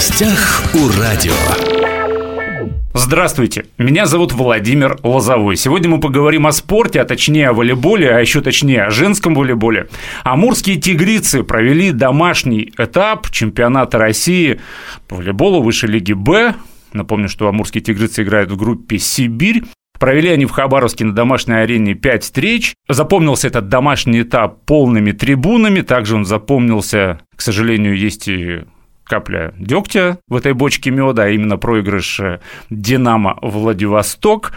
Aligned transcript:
гостях 0.00 0.62
у 0.72 0.98
радио. 0.98 1.34
Здравствуйте, 2.94 3.66
меня 3.76 4.06
зовут 4.06 4.32
Владимир 4.32 4.98
Лозовой. 5.02 5.56
Сегодня 5.56 5.90
мы 5.90 6.00
поговорим 6.00 6.46
о 6.46 6.52
спорте, 6.52 7.02
а 7.02 7.04
точнее 7.04 7.50
о 7.50 7.52
волейболе, 7.52 8.08
а 8.08 8.18
еще 8.18 8.40
точнее 8.40 8.84
о 8.84 8.90
женском 8.90 9.34
волейболе. 9.34 9.88
Амурские 10.24 10.76
тигрицы 10.76 11.42
провели 11.42 11.92
домашний 11.92 12.72
этап 12.78 13.30
чемпионата 13.30 13.98
России 13.98 14.58
по 15.06 15.16
волейболу 15.16 15.60
высшей 15.60 15.90
лиги 15.90 16.14
«Б». 16.14 16.54
Напомню, 16.94 17.28
что 17.28 17.46
амурские 17.48 17.82
тигрицы 17.82 18.22
играют 18.22 18.50
в 18.50 18.56
группе 18.56 18.98
«Сибирь». 18.98 19.64
Провели 19.98 20.30
они 20.30 20.46
в 20.46 20.50
Хабаровске 20.50 21.04
на 21.04 21.12
домашней 21.12 21.56
арене 21.56 21.92
5 21.92 22.22
встреч. 22.22 22.72
Запомнился 22.88 23.48
этот 23.48 23.68
домашний 23.68 24.22
этап 24.22 24.64
полными 24.64 25.12
трибунами. 25.12 25.82
Также 25.82 26.16
он 26.16 26.24
запомнился, 26.24 27.20
к 27.36 27.42
сожалению, 27.42 27.98
есть 27.98 28.28
и 28.28 28.60
капля 29.10 29.52
дегтя 29.58 30.18
в 30.28 30.36
этой 30.36 30.52
бочке 30.52 30.90
меда, 30.90 31.24
а 31.24 31.28
именно 31.28 31.56
проигрыш 31.56 32.20
э, 32.20 32.38
«Динамо» 32.70 33.36
Владивосток. 33.42 34.52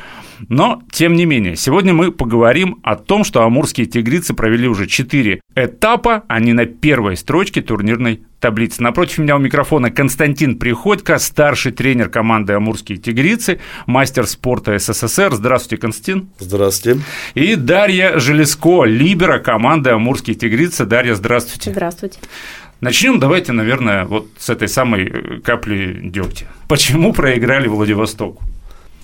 Но, 0.48 0.84
тем 0.92 1.14
не 1.16 1.26
менее, 1.26 1.56
сегодня 1.56 1.94
мы 1.94 2.12
поговорим 2.12 2.80
о 2.84 2.96
том, 2.96 3.24
что 3.24 3.44
амурские 3.44 3.88
тигрицы 3.88 4.34
провели 4.34 4.68
уже 4.68 4.88
4 4.88 5.42
этапа, 5.56 6.24
они 6.28 6.54
на 6.54 6.66
первой 6.66 7.18
строчке 7.18 7.62
турнирной 7.62 8.24
таблицы. 8.40 8.84
Напротив 8.84 9.20
меня 9.20 9.38
у 9.38 9.40
микрофона 9.40 9.90
Константин 9.90 10.60
Приходько, 10.60 11.18
старший 11.18 11.72
тренер 11.72 12.10
команды 12.10 12.54
«Амурские 12.54 12.98
тигрицы», 12.98 13.60
мастер 13.86 14.28
спорта 14.28 14.78
СССР. 14.78 15.34
Здравствуйте, 15.34 15.82
Константин. 15.82 16.30
Здравствуйте. 16.40 17.00
И 17.36 17.56
Дарья 17.56 18.20
Железко, 18.20 18.84
либера 18.84 19.40
команды 19.40 19.92
«Амурские 19.92 20.36
тигрицы». 20.36 20.86
Дарья, 20.86 21.16
здравствуйте. 21.16 21.72
Здравствуйте. 21.72 22.20
Начнем 22.84 23.18
давайте, 23.18 23.54
наверное, 23.54 24.04
вот 24.04 24.28
с 24.38 24.50
этой 24.50 24.68
самой 24.68 25.06
э, 25.08 25.40
капли 25.40 26.02
дегтя. 26.04 26.48
Почему 26.68 27.14
проиграли 27.14 27.70
Владивостоку? 27.70 28.44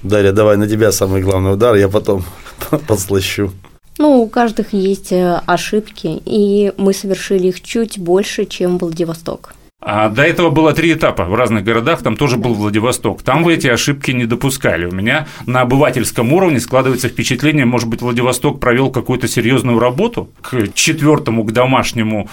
Дарья, 0.04 0.34
давай 0.34 0.58
на 0.58 0.68
тебя 0.68 0.92
самый 0.92 1.22
главный 1.22 1.54
удар, 1.54 1.76
я 1.76 1.88
потом 1.88 2.26
подслащу. 2.88 3.52
Ну, 3.98 4.22
у 4.22 4.28
каждых 4.28 4.74
есть 4.74 5.14
э, 5.14 5.42
ошибки, 5.46 6.22
и 6.26 6.74
мы 6.76 6.92
совершили 6.92 7.48
их 7.48 7.62
чуть 7.62 7.98
больше, 7.98 8.44
чем 8.44 8.78
Владивосток. 8.80 9.54
А 9.82 10.10
до 10.10 10.24
этого 10.24 10.50
было 10.50 10.74
три 10.74 10.92
этапа 10.92 11.24
в 11.24 11.34
разных 11.34 11.64
городах, 11.64 12.04
там 12.04 12.18
тоже 12.18 12.36
был 12.36 12.56
Владивосток. 12.56 13.22
Там 13.22 13.44
вы 13.44 13.54
эти 13.54 13.68
ошибки 13.68 14.12
не 14.12 14.26
допускали. 14.26 14.88
У 14.88 14.92
меня 14.92 15.26
на 15.46 15.62
обывательском 15.62 16.34
уровне 16.34 16.60
складывается 16.60 17.08
впечатление, 17.08 17.64
может 17.64 17.88
быть, 17.88 18.02
Владивосток 18.02 18.60
провел 18.60 18.92
какую-то 18.92 19.30
серьезную 19.30 19.80
работу 19.80 20.30
к 20.42 20.74
четвертому, 20.74 21.46
к 21.46 21.54
домашнему 21.54 22.30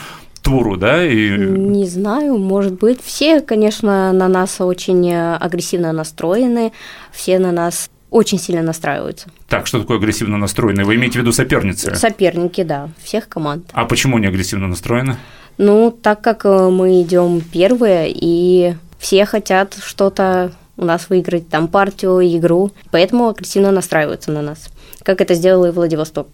туру, 0.47 0.77
да? 0.77 1.05
И... 1.05 1.37
Не 1.37 1.87
знаю, 1.87 2.39
может 2.39 2.75
быть. 2.75 3.03
Все, 3.03 3.41
конечно, 3.41 4.13
на 4.13 4.29
нас 4.29 4.61
очень 4.61 5.13
агрессивно 5.13 5.93
настроены, 5.93 6.73
все 7.13 7.41
на 7.41 7.51
нас 7.51 7.91
очень 8.11 8.39
сильно 8.39 8.63
настраиваются. 8.63 9.29
Так, 9.49 9.67
что 9.67 9.81
такое 9.81 9.99
агрессивно 9.99 10.39
настроенные? 10.39 10.87
Вы 10.87 10.95
имеете 10.95 11.19
в 11.19 11.23
виду 11.23 11.33
соперницы? 11.33 11.97
Соперники, 11.97 12.63
да, 12.63 12.91
всех 13.03 13.29
команд. 13.29 13.69
А 13.73 13.85
почему 13.87 14.19
они 14.19 14.27
агрессивно 14.27 14.69
настроены? 14.69 15.17
Ну, 15.59 15.91
так 15.91 16.21
как 16.21 16.45
э, 16.45 16.71
мы 16.71 17.03
идем 17.03 17.41
первые, 17.41 18.13
и 18.15 18.75
все 18.99 19.27
хотят 19.27 19.77
что-то 19.83 20.53
у 20.77 20.85
нас 20.85 21.09
выиграть, 21.09 21.49
там 21.49 21.67
партию, 21.67 22.21
игру, 22.39 22.71
поэтому 22.93 23.29
агрессивно 23.29 23.73
настраиваются 23.73 24.31
на 24.31 24.43
нас, 24.43 24.69
как 25.03 25.21
это 25.21 25.35
сделал 25.35 25.65
и 25.65 25.71
Владивосток. 25.71 26.29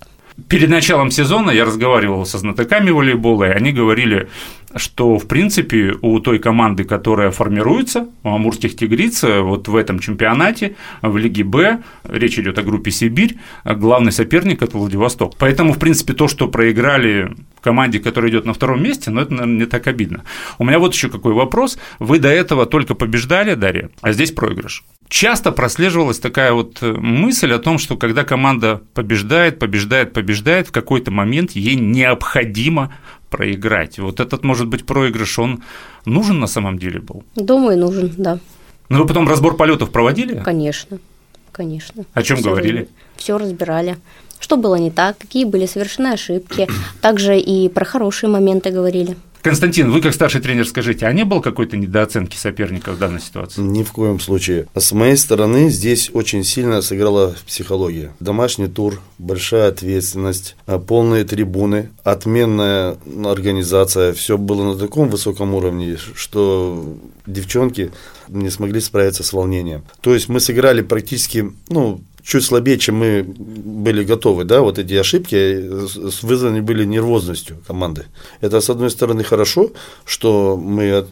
Перед 0.48 0.70
началом 0.70 1.10
сезона 1.10 1.50
я 1.50 1.64
разговаривал 1.64 2.24
со 2.26 2.38
знатоками 2.38 2.90
волейбола, 2.90 3.50
и 3.50 3.52
они 3.52 3.72
говорили, 3.72 4.28
что, 4.76 5.18
в 5.18 5.26
принципе, 5.26 5.94
у 6.00 6.18
той 6.20 6.38
команды, 6.38 6.84
которая 6.84 7.30
формируется, 7.30 8.08
у 8.22 8.34
амурских 8.34 8.76
тигриц, 8.76 9.22
вот 9.22 9.68
в 9.68 9.76
этом 9.76 9.98
чемпионате, 9.98 10.76
в 11.02 11.16
Лиге 11.16 11.44
Б, 11.44 11.82
речь 12.04 12.38
идет 12.38 12.58
о 12.58 12.62
группе 12.62 12.90
«Сибирь», 12.90 13.36
главный 13.64 14.12
соперник– 14.12 14.62
это 14.62 14.76
Владивосток. 14.78 15.34
Поэтому, 15.38 15.72
в 15.72 15.78
принципе, 15.78 16.12
то, 16.12 16.28
что 16.28 16.48
проиграли 16.48 17.34
команде, 17.62 18.00
которая 18.00 18.30
идет 18.30 18.44
на 18.44 18.52
втором 18.52 18.82
месте, 18.82 19.10
но 19.10 19.22
это, 19.22 19.32
наверное, 19.32 19.60
не 19.60 19.66
так 19.66 19.86
обидно. 19.86 20.24
У 20.58 20.64
меня 20.64 20.78
вот 20.78 20.94
еще 20.94 21.08
какой 21.08 21.32
вопрос. 21.32 21.78
Вы 21.98 22.18
до 22.18 22.28
этого 22.28 22.66
только 22.66 22.94
побеждали, 22.94 23.54
Дарья, 23.54 23.90
а 24.00 24.12
здесь 24.12 24.32
проигрыш. 24.32 24.84
Часто 25.08 25.52
прослеживалась 25.52 26.18
такая 26.18 26.52
вот 26.52 26.78
э, 26.80 26.92
мысль 26.92 27.52
о 27.52 27.58
том, 27.58 27.78
что 27.78 27.96
когда 27.96 28.24
команда 28.24 28.80
побеждает, 28.94 29.58
побеждает, 29.58 30.12
побеждает, 30.12 30.68
в 30.68 30.72
какой-то 30.72 31.10
момент 31.10 31.52
ей 31.52 31.76
необходимо 31.76 32.94
проиграть. 33.32 33.98
Вот 33.98 34.20
этот, 34.20 34.44
может 34.44 34.68
быть, 34.68 34.86
проигрыш, 34.86 35.38
он 35.38 35.62
нужен 36.04 36.38
на 36.38 36.46
самом 36.46 36.78
деле 36.78 37.00
был? 37.00 37.24
Думаю, 37.34 37.78
нужен, 37.78 38.12
да. 38.16 38.38
Но 38.88 38.98
вы 38.98 39.06
потом 39.06 39.28
разбор 39.28 39.56
полетов 39.56 39.90
проводили? 39.90 40.40
Конечно, 40.44 40.98
конечно. 41.52 42.04
О 42.12 42.22
чем 42.22 42.42
говорили? 42.42 42.88
Все 43.16 43.38
разбирали. 43.38 43.96
Что 44.38 44.56
было 44.56 44.74
не 44.74 44.90
так, 44.90 45.18
какие 45.18 45.44
были 45.44 45.66
совершены 45.66 46.08
ошибки. 46.08 46.68
Также 47.00 47.38
и 47.38 47.68
про 47.68 47.84
хорошие 47.84 48.28
моменты 48.30 48.70
говорили. 48.70 49.16
Константин, 49.42 49.90
вы 49.90 50.00
как 50.00 50.14
старший 50.14 50.40
тренер 50.40 50.68
скажите, 50.68 51.04
а 51.04 51.12
не 51.12 51.24
было 51.24 51.40
какой-то 51.40 51.76
недооценки 51.76 52.36
соперника 52.36 52.92
в 52.92 52.98
данной 52.98 53.20
ситуации? 53.20 53.60
Ни 53.60 53.82
в 53.82 53.90
коем 53.90 54.20
случае. 54.20 54.68
С 54.76 54.92
моей 54.92 55.16
стороны 55.16 55.68
здесь 55.68 56.10
очень 56.12 56.44
сильно 56.44 56.80
сыграла 56.80 57.34
психология. 57.44 58.12
Домашний 58.20 58.68
тур, 58.68 59.00
большая 59.18 59.68
ответственность, 59.68 60.54
а, 60.66 60.78
полные 60.78 61.24
трибуны, 61.24 61.90
отменная 62.04 62.96
организация. 63.24 64.12
Все 64.12 64.38
было 64.38 64.74
на 64.74 64.78
таком 64.78 65.08
высоком 65.08 65.54
уровне, 65.54 65.96
что 66.14 66.96
девчонки 67.26 67.90
не 68.28 68.48
смогли 68.48 68.80
справиться 68.80 69.24
с 69.24 69.32
волнением. 69.32 69.82
То 70.02 70.14
есть 70.14 70.28
мы 70.28 70.38
сыграли 70.38 70.82
практически, 70.82 71.50
ну, 71.68 72.00
чуть 72.24 72.44
слабее, 72.44 72.78
чем 72.78 72.96
мы 72.96 73.24
были 73.24 74.04
готовы, 74.04 74.44
да, 74.44 74.60
вот 74.60 74.78
эти 74.78 74.94
ошибки 74.94 75.68
вызваны 76.22 76.62
были 76.62 76.84
нервозностью 76.84 77.56
команды. 77.66 78.04
Это, 78.40 78.60
с 78.60 78.70
одной 78.70 78.90
стороны, 78.90 79.24
хорошо, 79.24 79.70
что 80.04 80.56
мы 80.56 81.04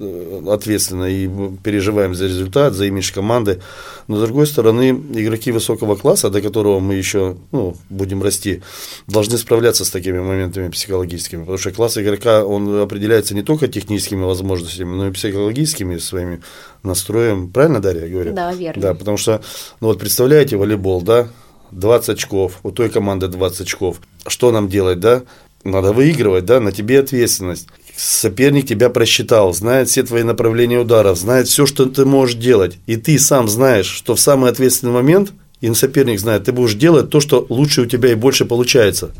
ответственно 0.48 1.04
и 1.04 1.28
переживаем 1.62 2.14
за 2.14 2.26
результат, 2.26 2.74
за 2.74 2.86
имидж 2.86 3.12
команды, 3.12 3.60
но, 4.06 4.16
с 4.16 4.20
другой 4.20 4.46
стороны, 4.46 4.90
игроки 4.90 5.52
высокого 5.52 5.96
класса, 5.96 6.30
до 6.30 6.40
которого 6.40 6.80
мы 6.80 6.94
еще 6.94 7.36
ну, 7.52 7.76
будем 7.88 8.22
расти, 8.22 8.62
должны 9.06 9.38
справляться 9.38 9.84
с 9.84 9.90
такими 9.90 10.20
моментами 10.20 10.68
психологическими, 10.68 11.40
потому 11.40 11.58
что 11.58 11.72
класс 11.72 11.98
игрока, 11.98 12.44
он 12.44 12.80
определяется 12.80 13.34
не 13.34 13.42
только 13.42 13.66
техническими 13.68 14.22
возможностями, 14.22 14.94
но 14.94 15.08
и 15.08 15.12
психологическими 15.12 15.98
своими 15.98 16.40
настроем. 16.82 17.50
Правильно, 17.50 17.80
Дарья, 17.80 18.04
я 18.04 18.08
говорю? 18.08 18.32
Да, 18.32 18.52
верно. 18.52 18.82
Да, 18.82 18.94
потому 18.94 19.16
что, 19.16 19.42
ну 19.80 19.88
вот 19.88 19.98
представляете, 19.98 20.56
волейбол, 20.56 21.02
да, 21.02 21.28
20 21.72 22.10
очков, 22.10 22.58
у 22.62 22.70
той 22.70 22.90
команды 22.90 23.28
20 23.28 23.60
очков. 23.62 24.00
Что 24.26 24.50
нам 24.50 24.68
делать, 24.68 25.00
да? 25.00 25.22
Надо 25.62 25.92
выигрывать, 25.92 26.46
да, 26.46 26.58
на 26.58 26.72
тебе 26.72 27.00
ответственность. 27.00 27.68
Соперник 27.96 28.66
тебя 28.66 28.88
просчитал, 28.88 29.52
знает 29.52 29.88
все 29.88 30.02
твои 30.02 30.22
направления 30.22 30.78
ударов, 30.78 31.18
знает 31.18 31.48
все, 31.48 31.66
что 31.66 31.84
ты 31.84 32.06
можешь 32.06 32.36
делать. 32.36 32.78
И 32.86 32.96
ты 32.96 33.18
сам 33.18 33.46
знаешь, 33.48 33.86
что 33.86 34.14
в 34.14 34.20
самый 34.20 34.50
ответственный 34.50 34.92
момент, 34.92 35.32
и 35.60 35.72
соперник 35.74 36.18
знает, 36.18 36.44
ты 36.44 36.52
будешь 36.52 36.74
делать 36.74 37.10
то, 37.10 37.20
что 37.20 37.44
лучше 37.50 37.82
у 37.82 37.86
тебя 37.86 38.12
и 38.12 38.14
больше 38.14 38.46
получается. 38.46 39.10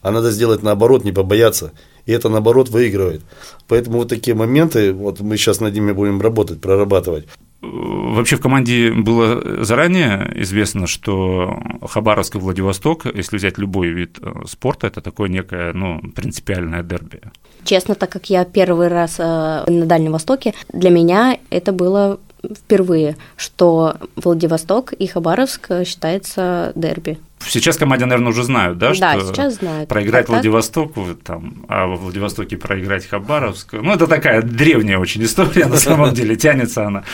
А 0.00 0.10
надо 0.10 0.30
сделать 0.30 0.62
наоборот, 0.62 1.04
не 1.04 1.12
побояться. 1.12 1.72
И 2.06 2.12
это 2.12 2.28
наоборот 2.28 2.68
выигрывает. 2.68 3.22
Поэтому 3.68 3.98
вот 3.98 4.08
такие 4.08 4.34
моменты, 4.34 4.92
вот 4.92 5.20
мы 5.20 5.36
сейчас 5.36 5.60
над 5.60 5.74
ними 5.74 5.92
будем 5.92 6.20
работать, 6.20 6.60
прорабатывать. 6.60 7.26
Вообще 7.62 8.36
в 8.36 8.40
команде 8.40 8.90
было 8.90 9.64
заранее 9.64 10.32
известно, 10.42 10.86
что 10.86 11.60
Хабаровск 11.82 12.36
и 12.36 12.38
Владивосток, 12.38 13.04
если 13.04 13.36
взять 13.36 13.58
любой 13.58 13.88
вид 13.88 14.18
э, 14.22 14.46
спорта, 14.46 14.86
это 14.86 15.02
такое 15.02 15.28
некое 15.28 15.74
ну, 15.74 16.00
принципиальное 16.16 16.82
дерби. 16.82 17.20
Честно, 17.64 17.94
так 17.94 18.10
как 18.10 18.30
я 18.30 18.46
первый 18.46 18.88
раз 18.88 19.16
э, 19.18 19.22
на 19.66 19.84
Дальнем 19.84 20.12
Востоке, 20.12 20.54
для 20.72 20.88
меня 20.88 21.38
это 21.50 21.72
было 21.72 22.18
впервые, 22.42 23.16
что 23.36 23.96
Владивосток 24.16 24.94
и 24.94 25.06
Хабаровск 25.06 25.84
считается 25.84 26.72
дерби. 26.74 27.18
Сейчас 27.46 27.76
команде, 27.76 28.06
наверное, 28.06 28.30
уже 28.30 28.44
знают, 28.44 28.78
да, 28.78 28.88
да 28.88 28.94
что 28.94 29.34
сейчас 29.34 29.54
знают. 29.56 29.88
проиграть 29.88 30.28
а 30.28 30.32
Владивостоку, 30.32 31.06
там, 31.22 31.64
а 31.68 31.86
во 31.86 31.96
Владивостоке 31.96 32.56
проиграть 32.56 33.06
Хабаровск. 33.06 33.72
Ну, 33.72 33.92
это 33.92 34.06
такая 34.06 34.42
древняя 34.42 34.98
очень 34.98 35.22
история, 35.24 35.66
на 35.66 35.76
самом 35.76 36.14
деле, 36.14 36.36
тянется 36.36 36.86
она. 36.86 37.04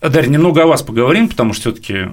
Дарья, 0.00 0.28
немного 0.28 0.62
о 0.62 0.66
вас 0.66 0.82
поговорим, 0.82 1.28
потому 1.28 1.52
что 1.52 1.72
все-таки 1.72 2.08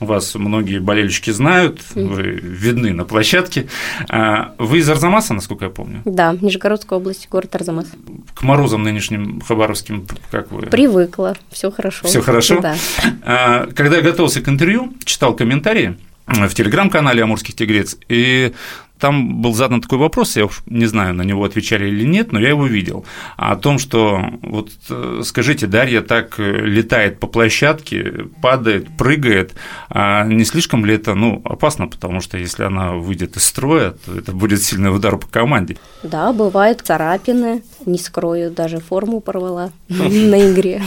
вас 0.00 0.34
многие 0.34 0.78
болельщики 0.78 1.30
знают, 1.30 1.82
вы 1.94 2.22
видны 2.22 2.92
на 2.92 3.04
площадке. 3.04 3.68
А, 4.08 4.54
вы 4.58 4.78
из 4.78 4.88
Арзамаса, 4.90 5.32
насколько 5.32 5.66
я 5.66 5.70
помню? 5.70 6.02
Да, 6.04 6.36
Нижегородская 6.38 6.98
область, 6.98 7.28
город 7.30 7.54
Арзамас. 7.54 7.86
К 8.34 8.42
морозам 8.42 8.82
нынешним 8.82 9.40
хабаровским 9.40 10.06
как 10.30 10.50
вы? 10.50 10.62
Привыкла, 10.62 11.36
все 11.50 11.70
хорошо. 11.70 12.06
Все 12.06 12.20
хорошо? 12.20 12.60
Да. 12.60 12.76
А, 13.22 13.66
когда 13.74 13.96
я 13.96 14.02
готовился 14.02 14.42
к 14.42 14.48
интервью, 14.48 14.92
читал 15.04 15.34
комментарии, 15.34 15.96
в 16.26 16.54
телеграм-канале 16.54 17.22
Амурских 17.22 17.54
тигрец, 17.54 17.96
и 18.08 18.52
там 18.98 19.42
был 19.42 19.54
задан 19.54 19.80
такой 19.80 19.98
вопрос, 19.98 20.36
я 20.36 20.46
уж 20.46 20.62
не 20.66 20.86
знаю, 20.86 21.14
на 21.14 21.22
него 21.22 21.44
отвечали 21.44 21.88
или 21.88 22.04
нет, 22.04 22.32
но 22.32 22.40
я 22.40 22.48
его 22.50 22.66
видел, 22.66 23.04
о 23.36 23.56
том, 23.56 23.78
что 23.78 24.20
вот 24.42 24.70
э, 24.88 25.20
скажите, 25.24 25.66
Дарья 25.66 26.00
так 26.00 26.40
э, 26.40 26.42
летает 26.42 27.20
по 27.20 27.26
площадке, 27.26 28.26
падает, 28.40 28.88
прыгает, 28.96 29.54
а 29.90 30.24
не 30.24 30.44
слишком 30.44 30.86
ли 30.86 30.94
это 30.94 31.14
ну, 31.14 31.42
опасно, 31.44 31.88
потому 31.88 32.20
что 32.20 32.38
если 32.38 32.64
она 32.64 32.92
выйдет 32.94 33.36
из 33.36 33.44
строя, 33.44 33.94
то 34.04 34.18
это 34.18 34.32
будет 34.32 34.62
сильный 34.62 34.94
удар 34.94 35.18
по 35.18 35.26
команде. 35.26 35.76
Да, 36.02 36.32
бывают 36.32 36.80
царапины, 36.82 37.62
не 37.84 37.98
скрою, 37.98 38.50
даже 38.50 38.78
форму 38.78 39.20
порвала 39.20 39.72
на 39.88 40.52
игре. 40.52 40.82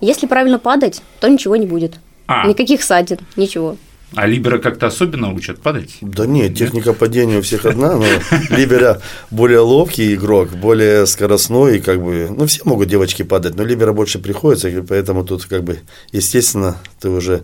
Если 0.00 0.26
правильно 0.26 0.58
падать, 0.58 1.02
то 1.20 1.28
ничего 1.28 1.56
не 1.56 1.66
будет. 1.66 1.98
А. 2.26 2.46
Никаких 2.46 2.82
ссадин, 2.82 3.18
ничего. 3.36 3.76
А 4.14 4.26
Либера 4.26 4.58
как-то 4.58 4.86
особенно 4.86 5.32
учат 5.32 5.60
падать? 5.60 5.96
Да 6.00 6.26
нет, 6.26 6.56
техника 6.56 6.92
падения 6.92 7.38
у 7.38 7.42
всех 7.42 7.64
одна, 7.64 7.96
но 7.96 8.04
Либера 8.50 9.00
более 9.30 9.60
ловкий 9.60 10.14
игрок, 10.14 10.50
более 10.50 11.06
скоростной, 11.06 11.80
как 11.80 12.02
бы, 12.02 12.28
ну, 12.30 12.46
все 12.46 12.60
могут 12.64 12.88
девочки 12.88 13.22
падать, 13.22 13.54
но 13.54 13.64
Либера 13.64 13.92
больше 13.92 14.18
приходится, 14.18 14.68
и 14.68 14.82
поэтому 14.82 15.24
тут 15.24 15.46
как 15.46 15.64
бы, 15.64 15.80
естественно, 16.12 16.76
ты 17.00 17.08
уже 17.08 17.42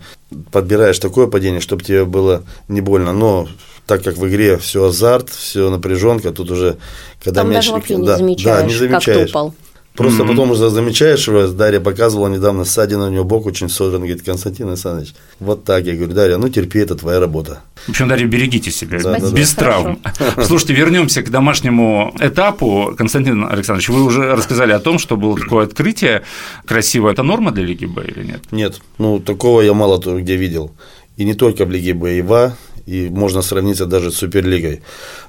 подбираешь 0.52 0.98
такое 0.98 1.26
падение, 1.26 1.60
чтобы 1.60 1.82
тебе 1.82 2.04
было 2.04 2.44
не 2.68 2.82
больно, 2.82 3.12
но 3.12 3.48
так 3.86 4.04
как 4.04 4.18
в 4.18 4.28
игре 4.28 4.58
все 4.58 4.84
азарт, 4.84 5.30
все 5.30 5.70
напряженка, 5.70 6.30
тут 6.32 6.50
уже 6.50 6.76
когда 7.24 7.40
Там 7.40 7.50
мяч... 7.50 7.56
даже 7.64 7.72
вообще 7.72 7.96
не 7.96 8.06
да, 8.06 8.16
замечаешь, 8.18 8.60
да, 8.60 8.66
не 8.66 8.74
замечаешь. 8.74 9.04
как 9.04 9.14
ты 9.14 9.30
упал. 9.30 9.54
Просто 9.98 10.22
mm-hmm. 10.22 10.28
потом 10.28 10.50
уже 10.52 10.70
замечаешь, 10.70 11.18
что 11.18 11.48
Дарья 11.48 11.80
показывала 11.80 12.28
недавно 12.28 12.64
ссадина, 12.64 13.08
у 13.08 13.10
нее 13.10 13.24
бок 13.24 13.46
очень 13.46 13.68
содран, 13.68 14.02
говорит, 14.02 14.22
Константин 14.22 14.68
Александрович, 14.68 15.12
вот 15.40 15.64
так. 15.64 15.84
Я 15.86 15.96
говорю, 15.96 16.14
Дарья, 16.14 16.36
ну 16.38 16.48
терпи, 16.48 16.78
это 16.78 16.94
твоя 16.94 17.18
работа. 17.18 17.62
В 17.86 17.88
общем, 17.88 18.06
Дарья, 18.06 18.26
берегите 18.26 18.70
себя, 18.70 19.00
да, 19.02 19.18
без 19.18 19.54
да, 19.54 19.60
травм. 19.60 20.00
Слушайте, 20.44 20.74
вернемся 20.74 21.22
к 21.22 21.30
домашнему 21.30 22.14
этапу. 22.20 22.94
Константин 22.96 23.44
Александрович, 23.44 23.88
вы 23.88 24.04
уже 24.04 24.36
рассказали 24.36 24.70
о 24.70 24.78
том, 24.78 25.00
что 25.00 25.16
было 25.16 25.36
такое 25.36 25.66
открытие 25.66 26.22
красивое. 26.64 27.10
Это 27.10 27.24
норма 27.24 27.50
для 27.50 27.64
Лиги 27.64 27.86
Б 27.86 28.04
или 28.04 28.24
нет? 28.24 28.44
Нет, 28.52 28.80
ну 28.98 29.18
такого 29.18 29.62
я 29.62 29.74
мало 29.74 29.98
где 29.98 30.36
видел. 30.36 30.70
И 31.16 31.24
не 31.24 31.34
только 31.34 31.64
в 31.64 31.72
Лиге 31.72 31.94
Б, 31.94 32.18
и 32.18 32.22
ВА, 32.22 32.56
и 32.88 33.10
можно 33.10 33.42
сравниться 33.42 33.86
даже 33.86 34.10
с 34.10 34.16
Суперлигой. 34.16 34.80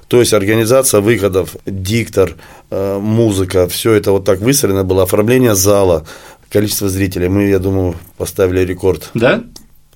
То 0.08 0.20
есть 0.20 0.32
организация 0.32 1.00
выходов, 1.00 1.56
диктор, 1.66 2.36
э, 2.70 2.98
музыка, 2.98 3.68
все 3.68 3.92
это 3.92 4.12
вот 4.12 4.24
так 4.24 4.40
выстроено 4.40 4.82
было, 4.82 5.02
оформление 5.02 5.54
зала, 5.54 6.06
количество 6.50 6.88
зрителей. 6.88 7.28
Мы, 7.28 7.48
я 7.48 7.58
думаю, 7.58 7.96
поставили 8.16 8.60
рекорд. 8.64 9.10
Да? 9.14 9.42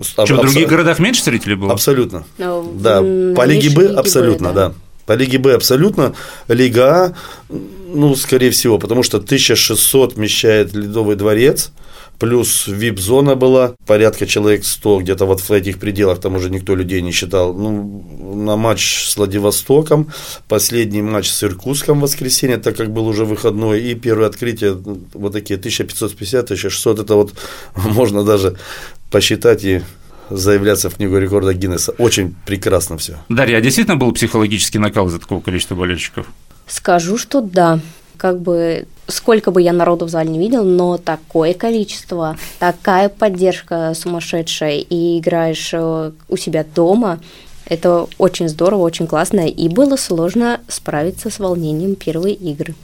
Что, 0.00 0.24
в 0.26 0.40
других 0.40 0.68
городах 0.68 0.98
меньше 0.98 1.22
зрителей 1.24 1.54
было? 1.54 1.72
Абсолютно. 1.72 2.24
Но 2.36 2.62
ну, 2.62 2.72
да, 2.74 3.00
по 3.00 3.44
Лиге 3.46 3.70
Б 3.70 3.86
абсолютно, 3.94 4.48
Б, 4.48 4.54
да. 4.54 4.68
да. 4.68 4.74
По 5.06 5.12
Лиге 5.12 5.38
Б 5.38 5.54
абсолютно. 5.54 6.14
Лига 6.48 6.84
А, 6.84 7.14
ну, 7.48 8.16
скорее 8.16 8.50
всего, 8.50 8.78
потому 8.78 9.02
что 9.02 9.18
1600 9.18 10.14
вмещает 10.14 10.74
Ледовый 10.74 11.16
дворец– 11.16 11.70
плюс 12.18 12.66
вип-зона 12.66 13.34
была, 13.34 13.74
порядка 13.86 14.26
человек 14.26 14.64
100, 14.64 15.00
где-то 15.00 15.26
вот 15.26 15.40
в 15.40 15.50
этих 15.50 15.78
пределах, 15.78 16.20
там 16.20 16.36
уже 16.36 16.50
никто 16.50 16.74
людей 16.74 17.02
не 17.02 17.12
считал. 17.12 17.54
Ну, 17.54 18.34
на 18.34 18.56
матч 18.56 19.04
с 19.08 19.16
Владивостоком, 19.16 20.12
последний 20.48 21.02
матч 21.02 21.30
с 21.30 21.44
Иркутском 21.44 21.98
в 21.98 22.02
воскресенье, 22.02 22.58
так 22.58 22.76
как 22.76 22.90
был 22.90 23.06
уже 23.06 23.24
выходной, 23.24 23.82
и 23.82 23.94
первое 23.94 24.28
открытие, 24.28 24.72
вот 25.12 25.32
такие 25.32 25.58
1550-1600, 25.58 27.02
это 27.02 27.14
вот 27.14 27.32
можно 27.74 28.24
даже 28.24 28.56
посчитать 29.10 29.64
и 29.64 29.82
заявляться 30.30 30.90
в 30.90 30.96
книгу 30.96 31.18
рекорда 31.18 31.54
Гиннесса. 31.54 31.92
Очень 31.98 32.34
прекрасно 32.46 32.98
все. 32.98 33.18
Дарья, 33.28 33.58
а 33.58 33.60
действительно 33.60 33.96
был 33.96 34.12
психологический 34.12 34.78
накал 34.78 35.08
из-за 35.08 35.18
такого 35.18 35.40
количества 35.40 35.74
болельщиков? 35.74 36.26
Скажу, 36.66 37.18
что 37.18 37.40
да 37.40 37.80
как 38.16 38.40
бы 38.40 38.86
сколько 39.06 39.50
бы 39.50 39.60
я 39.60 39.72
народу 39.72 40.06
в 40.06 40.08
зале 40.08 40.30
не 40.30 40.38
видел, 40.38 40.64
но 40.64 40.96
такое 40.96 41.52
количество, 41.52 42.38
такая 42.58 43.08
поддержка 43.08 43.92
сумасшедшая, 43.94 44.78
и 44.78 45.18
играешь 45.18 45.70
э, 45.72 46.12
у 46.28 46.36
себя 46.36 46.64
дома, 46.64 47.20
это 47.66 48.06
очень 48.18 48.48
здорово, 48.48 48.82
очень 48.82 49.06
классно, 49.06 49.46
и 49.46 49.68
было 49.68 49.96
сложно 49.96 50.60
справиться 50.68 51.30
с 51.30 51.38
волнением 51.38 51.96
первой 51.96 52.32
игры. 52.32 52.74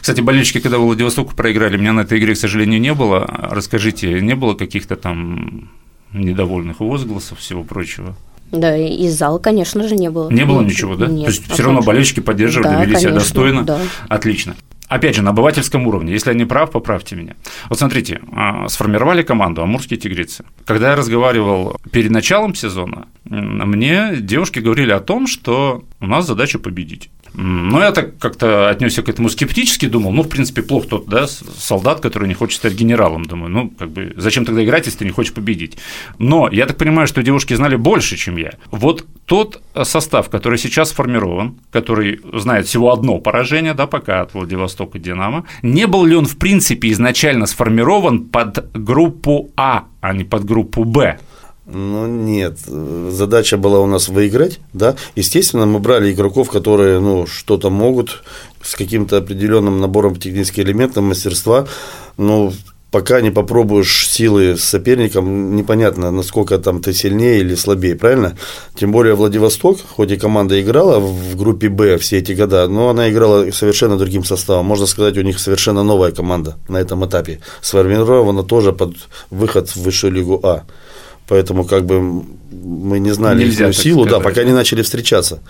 Кстати, 0.00 0.20
болельщики, 0.20 0.60
когда 0.60 0.78
Владивостоку 0.78 1.34
проиграли, 1.34 1.76
меня 1.76 1.92
на 1.92 2.00
этой 2.00 2.18
игре, 2.18 2.34
к 2.34 2.38
сожалению, 2.38 2.80
не 2.80 2.92
было. 2.92 3.26
Расскажите, 3.50 4.20
не 4.20 4.34
было 4.34 4.54
каких-то 4.54 4.96
там 4.96 5.70
недовольных 6.12 6.80
возгласов, 6.80 7.38
всего 7.38 7.64
прочего? 7.64 8.14
Да, 8.52 8.76
и 8.76 9.08
зал, 9.08 9.38
конечно 9.38 9.88
же, 9.88 9.96
не 9.96 10.10
было. 10.10 10.30
Не 10.30 10.44
было 10.44 10.62
ничего, 10.62 10.94
да? 10.94 11.06
Нет, 11.06 11.26
То 11.26 11.30
есть 11.32 11.52
все 11.52 11.62
равно 11.64 11.82
болельщики 11.82 12.20
поддерживали, 12.20 12.68
да, 12.68 12.74
вели 12.76 12.94
конечно, 12.94 13.00
себя 13.00 13.18
достойно. 13.18 13.62
Да. 13.64 13.80
Отлично 14.08 14.54
опять 14.88 15.16
же, 15.16 15.22
на 15.22 15.30
обывательском 15.30 15.86
уровне. 15.86 16.12
Если 16.12 16.30
я 16.30 16.36
не 16.36 16.44
прав, 16.44 16.70
поправьте 16.70 17.16
меня. 17.16 17.34
Вот 17.68 17.78
смотрите, 17.78 18.20
а, 18.32 18.68
сформировали 18.68 19.22
команду 19.22 19.62
«Амурские 19.62 19.98
тигрицы». 19.98 20.44
Когда 20.64 20.90
я 20.90 20.96
разговаривал 20.96 21.76
перед 21.90 22.10
началом 22.10 22.54
сезона, 22.54 23.06
мне 23.24 24.16
девушки 24.18 24.60
говорили 24.60 24.92
о 24.92 25.00
том, 25.00 25.26
что 25.26 25.84
у 26.00 26.06
нас 26.06 26.26
задача 26.26 26.58
победить. 26.58 27.10
Но 27.38 27.82
я 27.82 27.92
так 27.92 28.18
как-то 28.18 28.70
отнесся 28.70 29.02
к 29.02 29.10
этому 29.10 29.28
скептически, 29.28 29.86
думал, 29.86 30.10
ну, 30.12 30.22
в 30.22 30.28
принципе, 30.28 30.62
плохо 30.62 30.88
тот, 30.88 31.06
да, 31.06 31.26
солдат, 31.26 32.00
который 32.00 32.28
не 32.28 32.34
хочет 32.34 32.56
стать 32.58 32.72
генералом. 32.72 33.26
Думаю, 33.26 33.50
ну, 33.50 33.70
как 33.78 33.90
бы, 33.90 34.14
зачем 34.16 34.46
тогда 34.46 34.64
играть, 34.64 34.86
если 34.86 35.00
ты 35.00 35.04
не 35.04 35.10
хочешь 35.10 35.34
победить? 35.34 35.76
Но 36.18 36.48
я 36.50 36.64
так 36.64 36.78
понимаю, 36.78 37.06
что 37.06 37.22
девушки 37.22 37.52
знали 37.52 37.76
больше, 37.76 38.16
чем 38.16 38.38
я. 38.38 38.52
Вот 38.70 39.04
тот 39.26 39.60
состав, 39.84 40.30
который 40.30 40.58
сейчас 40.58 40.90
сформирован, 40.90 41.56
который 41.70 42.20
знает 42.32 42.66
всего 42.66 42.90
одно 42.90 43.18
поражение, 43.18 43.74
да, 43.74 43.86
пока 43.86 44.22
от 44.22 44.32
Владивостока 44.32 44.98
Динамо, 44.98 45.44
не 45.60 45.86
был 45.86 46.06
ли 46.06 46.16
он, 46.16 46.24
в 46.24 46.38
принципе, 46.38 46.90
изначально 46.92 47.44
сформирован 47.44 48.24
под 48.24 48.72
группу 48.72 49.50
А, 49.56 49.84
а 50.00 50.14
не 50.14 50.24
под 50.24 50.46
группу 50.46 50.84
Б? 50.84 51.18
Ну, 51.66 52.06
нет. 52.06 52.58
Задача 52.60 53.56
была 53.56 53.80
у 53.80 53.86
нас 53.86 54.08
выиграть, 54.08 54.60
да. 54.72 54.94
Естественно, 55.16 55.66
мы 55.66 55.80
брали 55.80 56.12
игроков, 56.12 56.48
которые, 56.48 57.00
ну, 57.00 57.26
что-то 57.26 57.70
могут 57.70 58.22
с 58.62 58.76
каким-то 58.76 59.16
определенным 59.16 59.80
набором 59.80 60.14
технических 60.16 60.64
элементов, 60.64 61.02
мастерства. 61.02 61.66
Ну, 62.16 62.52
пока 62.92 63.20
не 63.20 63.30
попробуешь 63.30 64.08
силы 64.08 64.56
с 64.56 64.62
соперником, 64.62 65.56
непонятно, 65.56 66.12
насколько 66.12 66.56
там 66.58 66.80
ты 66.80 66.92
сильнее 66.92 67.40
или 67.40 67.56
слабее, 67.56 67.96
правильно? 67.96 68.38
Тем 68.76 68.92
более 68.92 69.16
Владивосток, 69.16 69.78
хоть 69.96 70.12
и 70.12 70.16
команда 70.16 70.60
играла 70.62 71.00
в 71.00 71.36
группе 71.36 71.68
Б 71.68 71.98
все 71.98 72.18
эти 72.18 72.30
года, 72.30 72.68
но 72.68 72.90
она 72.90 73.10
играла 73.10 73.50
совершенно 73.50 73.98
другим 73.98 74.24
составом. 74.24 74.66
Можно 74.66 74.86
сказать, 74.86 75.18
у 75.18 75.22
них 75.22 75.40
совершенно 75.40 75.82
новая 75.82 76.12
команда 76.12 76.56
на 76.68 76.76
этом 76.76 77.04
этапе. 77.04 77.40
Сформирована 77.60 78.44
тоже 78.44 78.72
под 78.72 78.94
выход 79.30 79.68
в 79.68 79.76
высшую 79.76 80.12
лигу 80.12 80.40
А. 80.44 80.62
Поэтому 81.28 81.64
как 81.64 81.84
бы 81.84 82.24
мы 82.66 82.98
не 82.98 83.12
знали 83.12 83.44
Нельзя, 83.44 83.72
силу, 83.72 84.04
сказать, 84.04 84.22
да, 84.22 84.28
пока 84.28 84.44
не 84.44 84.52
начали 84.52 84.82
встречаться. 84.82 85.40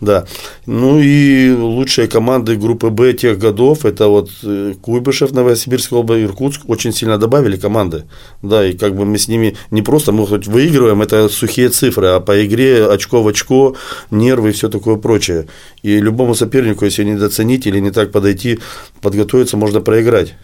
Да. 0.00 0.26
Ну 0.66 1.00
и 1.00 1.50
лучшие 1.50 2.06
команды 2.06 2.56
группы 2.56 2.90
Б 2.90 3.12
тех 3.14 3.38
годов, 3.38 3.84
это 3.84 4.06
вот 4.06 4.30
э, 4.44 4.74
Куйбышев, 4.80 5.32
Новосибирская 5.32 5.98
область, 5.98 6.24
Иркутск, 6.24 6.68
очень 6.68 6.92
сильно 6.92 7.18
добавили 7.18 7.56
команды. 7.56 8.04
Да, 8.42 8.64
и 8.64 8.74
как 8.74 8.94
бы 8.94 9.04
мы 9.04 9.18
с 9.18 9.28
ними 9.28 9.56
не 9.70 9.82
просто, 9.82 10.12
мы 10.12 10.26
хоть 10.26 10.46
выигрываем, 10.46 11.02
это 11.02 11.28
сухие 11.28 11.68
цифры, 11.68 12.06
а 12.08 12.20
по 12.20 12.44
игре 12.46 12.86
очко 12.86 13.22
в 13.22 13.28
очко, 13.28 13.76
нервы 14.10 14.50
и 14.50 14.52
все 14.52 14.68
такое 14.68 14.96
прочее. 14.96 15.46
И 15.82 15.98
любому 15.98 16.34
сопернику, 16.34 16.84
если 16.84 17.02
недооценить 17.02 17.66
или 17.66 17.80
не 17.80 17.90
так 17.90 18.12
подойти, 18.12 18.60
подготовиться, 19.00 19.56
можно 19.56 19.80
проиграть. 19.80 20.34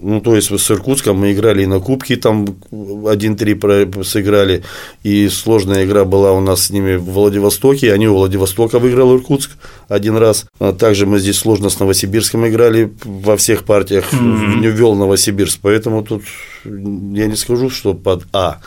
Ну, 0.00 0.20
то 0.20 0.34
есть 0.34 0.50
с 0.50 0.70
Иркутском 0.70 1.18
мы 1.18 1.32
играли 1.32 1.62
и 1.62 1.66
на 1.66 1.80
Кубке, 1.80 2.16
там 2.16 2.46
1-3 2.70 4.02
сыграли, 4.02 4.62
и 5.02 5.28
сложная 5.28 5.84
игра 5.84 6.04
была 6.04 6.32
у 6.32 6.40
нас 6.40 6.66
с 6.66 6.70
ними 6.70 6.96
в 6.96 7.04
Владивостоке, 7.04 7.92
они 7.92 8.08
у 8.08 8.14
Владивостока 8.14 8.78
выиграл 8.78 9.16
Иркутск 9.16 9.52
один 9.88 10.16
раз. 10.16 10.46
А 10.58 10.72
также 10.72 11.06
мы 11.06 11.18
здесь 11.18 11.38
сложно 11.38 11.70
с 11.70 11.78
Новосибирском 11.78 12.46
играли 12.48 12.92
во 13.04 13.36
всех 13.36 13.64
партиях, 13.64 14.12
mm-hmm. 14.12 14.60
не 14.60 14.68
ввел 14.68 14.94
Новосибирск, 14.94 15.60
поэтому 15.62 16.02
тут 16.02 16.22
я 16.64 17.26
не 17.26 17.36
скажу, 17.36 17.70
что 17.70 17.94
под 17.94 18.26
А. 18.32 18.60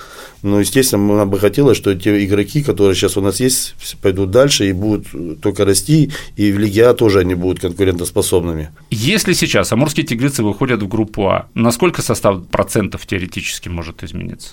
Но, 0.44 0.60
естественно, 0.60 1.16
нам 1.16 1.30
бы 1.30 1.40
хотелось, 1.40 1.78
что 1.78 1.96
те 1.96 2.24
игроки, 2.26 2.64
которые 2.64 2.96
сейчас 2.96 3.18
у 3.18 3.22
нас 3.22 3.40
есть, 3.40 3.76
пойдут 4.02 4.32
дальше 4.32 4.70
и 4.70 4.74
будут 4.74 5.42
только 5.42 5.66
расти, 5.66 6.12
и 6.36 6.52
в 6.52 6.60
Лиге 6.60 6.88
А 6.88 6.94
тоже 6.94 7.20
они 7.20 7.36
будут 7.36 7.60
конкурентоспособными. 7.60 8.70
Если 8.92 9.34
сейчас 9.34 9.72
амурские 9.72 10.06
тигрицы 10.06 10.44
выходят 10.44 10.82
в 10.82 10.88
группу 10.88 11.28
А, 11.28 11.48
насколько 11.54 12.02
состав 12.02 12.46
процентов 12.48 13.06
теоретически 13.06 13.70
может 13.70 14.04
измениться? 14.04 14.50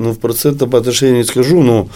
Ну, 0.00 0.12
в 0.12 0.18
процентном 0.18 0.74
отношении 0.74 1.18
не 1.18 1.24
скажу, 1.24 1.62
но 1.62 1.86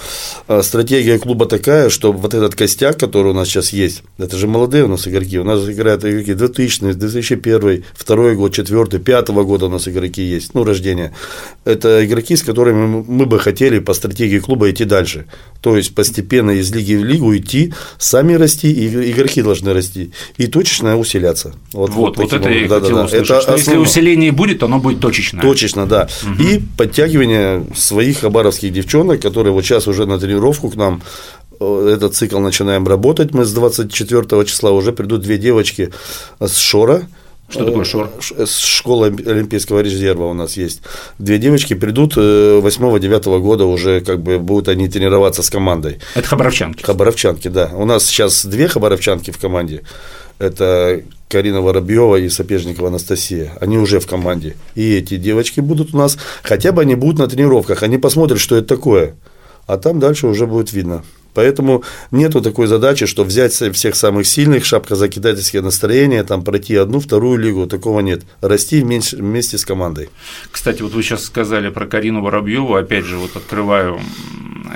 а, 0.46 0.62
стратегия 0.62 1.18
клуба 1.18 1.46
такая, 1.46 1.88
что 1.88 2.12
вот 2.12 2.34
этот 2.34 2.54
костяк, 2.54 2.99
который 2.99 3.30
у 3.30 3.34
нас 3.34 3.49
сейчас 3.49 3.73
есть, 3.73 4.02
это 4.18 4.37
же 4.37 4.46
молодые 4.46 4.84
у 4.84 4.88
нас 4.88 5.08
игроки. 5.08 5.38
У 5.38 5.44
нас 5.44 5.66
играют 5.66 6.04
игроки 6.04 6.34
2000, 6.34 6.92
2001, 6.92 7.84
2 8.06 8.34
год, 8.34 8.52
4, 8.52 8.99
5 8.99 9.28
года 9.28 9.66
у 9.66 9.68
нас 9.70 9.88
игроки 9.88 10.20
есть, 10.20 10.52
ну, 10.52 10.64
рождения. 10.64 11.14
Это 11.64 12.04
игроки, 12.04 12.37
с 12.37 12.42
которыми 12.42 13.04
мы 13.08 13.25
бы 13.25 13.38
хотели 13.38 13.78
по 13.78 13.94
стратегии 13.94 14.38
клуба 14.38 14.70
идти 14.70 14.84
дальше. 14.84 15.25
То 15.62 15.75
есть 15.75 15.94
постепенно 15.94 16.50
из 16.50 16.70
лиги 16.75 16.96
в 16.96 17.04
лигу 17.04 17.34
идти, 17.34 17.73
сами 17.96 18.34
расти, 18.34 18.70
и 18.70 19.12
игроки 19.12 19.40
должны 19.40 19.73
расти. 19.73 20.12
И 20.37 20.46
точечно 20.46 20.99
усиляться. 20.99 21.54
Вот, 21.73 21.88
вот, 21.88 22.18
вот, 22.18 22.30
вот 22.30 22.32
это 22.34 22.50
я 22.50 22.68
да, 22.68 22.80
хотел 22.80 22.96
да, 22.96 23.04
услышать. 23.04 23.30
Это 23.30 23.40
что 23.40 23.56
если 23.56 23.76
усиление 23.78 24.30
будет, 24.30 24.62
оно 24.62 24.78
будет 24.78 25.00
точечное. 25.00 25.40
Точечно, 25.40 25.87
да. 25.87 26.06
Угу. 26.23 26.42
И 26.42 26.61
подтягивание 26.76 27.64
своих 27.94 28.20
хабаровских 28.20 28.72
девчонок, 28.72 29.20
которые 29.20 29.52
вот 29.52 29.64
сейчас 29.64 29.86
уже 29.86 30.04
на 30.04 30.18
тренировку 30.18 30.68
к 30.68 30.74
нам 30.74 31.00
э, 31.60 31.92
этот 31.94 32.16
цикл 32.16 32.40
начинаем 32.40 32.88
работать. 32.88 33.32
Мы 33.32 33.44
с 33.44 33.52
24 33.52 34.44
числа 34.44 34.72
уже 34.72 34.92
придут 34.92 35.22
две 35.22 35.38
девочки 35.38 35.92
с 36.40 36.56
Шора. 36.56 37.02
Что 37.48 37.64
такое 37.64 37.84
Шор? 37.84 38.10
Э, 38.36 38.46
школа 38.46 39.06
Олимпийского 39.06 39.78
резерва 39.78 40.24
у 40.24 40.34
нас 40.34 40.56
есть. 40.56 40.80
Две 41.20 41.38
девочки 41.38 41.74
придут 41.74 42.16
8-9 42.16 43.36
э, 43.36 43.38
года 43.38 43.64
уже, 43.64 44.00
как 44.00 44.20
бы 44.20 44.40
будут 44.40 44.68
они 44.68 44.88
тренироваться 44.88 45.44
с 45.44 45.50
командой. 45.50 46.00
Это 46.16 46.26
хабаровчанки? 46.26 46.82
Хабаровчанки, 46.82 47.46
да. 47.46 47.70
У 47.74 47.84
нас 47.84 48.06
сейчас 48.06 48.44
две 48.44 48.66
хабаровчанки 48.66 49.30
в 49.30 49.38
команде. 49.38 49.82
Это 50.38 51.02
Карина 51.28 51.60
Воробьева 51.60 52.16
и 52.16 52.28
Сапежникова 52.28 52.88
Анастасия. 52.88 53.52
Они 53.60 53.78
уже 53.78 54.00
в 54.00 54.06
команде. 54.06 54.56
И 54.74 54.94
эти 54.94 55.16
девочки 55.16 55.60
будут 55.60 55.94
у 55.94 55.98
нас, 55.98 56.18
хотя 56.42 56.72
бы 56.72 56.82
они 56.82 56.94
будут 56.94 57.18
на 57.18 57.26
тренировках, 57.28 57.82
они 57.82 57.98
посмотрят, 57.98 58.40
что 58.40 58.56
это 58.56 58.68
такое. 58.68 59.14
А 59.66 59.78
там 59.78 59.98
дальше 59.98 60.26
уже 60.26 60.46
будет 60.46 60.72
видно. 60.72 61.02
Поэтому 61.34 61.82
нету 62.12 62.40
такой 62.40 62.68
задачи, 62.68 63.06
что 63.06 63.24
взять 63.24 63.52
всех 63.52 63.96
самых 63.96 64.26
сильных, 64.26 64.64
шапка 64.64 64.94
закидательские 64.94 65.62
настроения, 65.62 66.22
там 66.22 66.44
пройти 66.44 66.76
одну, 66.76 67.00
вторую 67.00 67.38
лигу, 67.38 67.66
такого 67.66 68.00
нет. 68.00 68.22
Расти 68.40 68.80
вместе, 68.80 69.16
вместе 69.16 69.58
с 69.58 69.64
командой. 69.64 70.10
Кстати, 70.52 70.82
вот 70.82 70.92
вы 70.92 71.02
сейчас 71.02 71.24
сказали 71.24 71.70
про 71.70 71.86
Карину 71.86 72.22
Воробьеву, 72.22 72.76
опять 72.76 73.04
же, 73.04 73.16
вот 73.16 73.34
открываю 73.34 74.00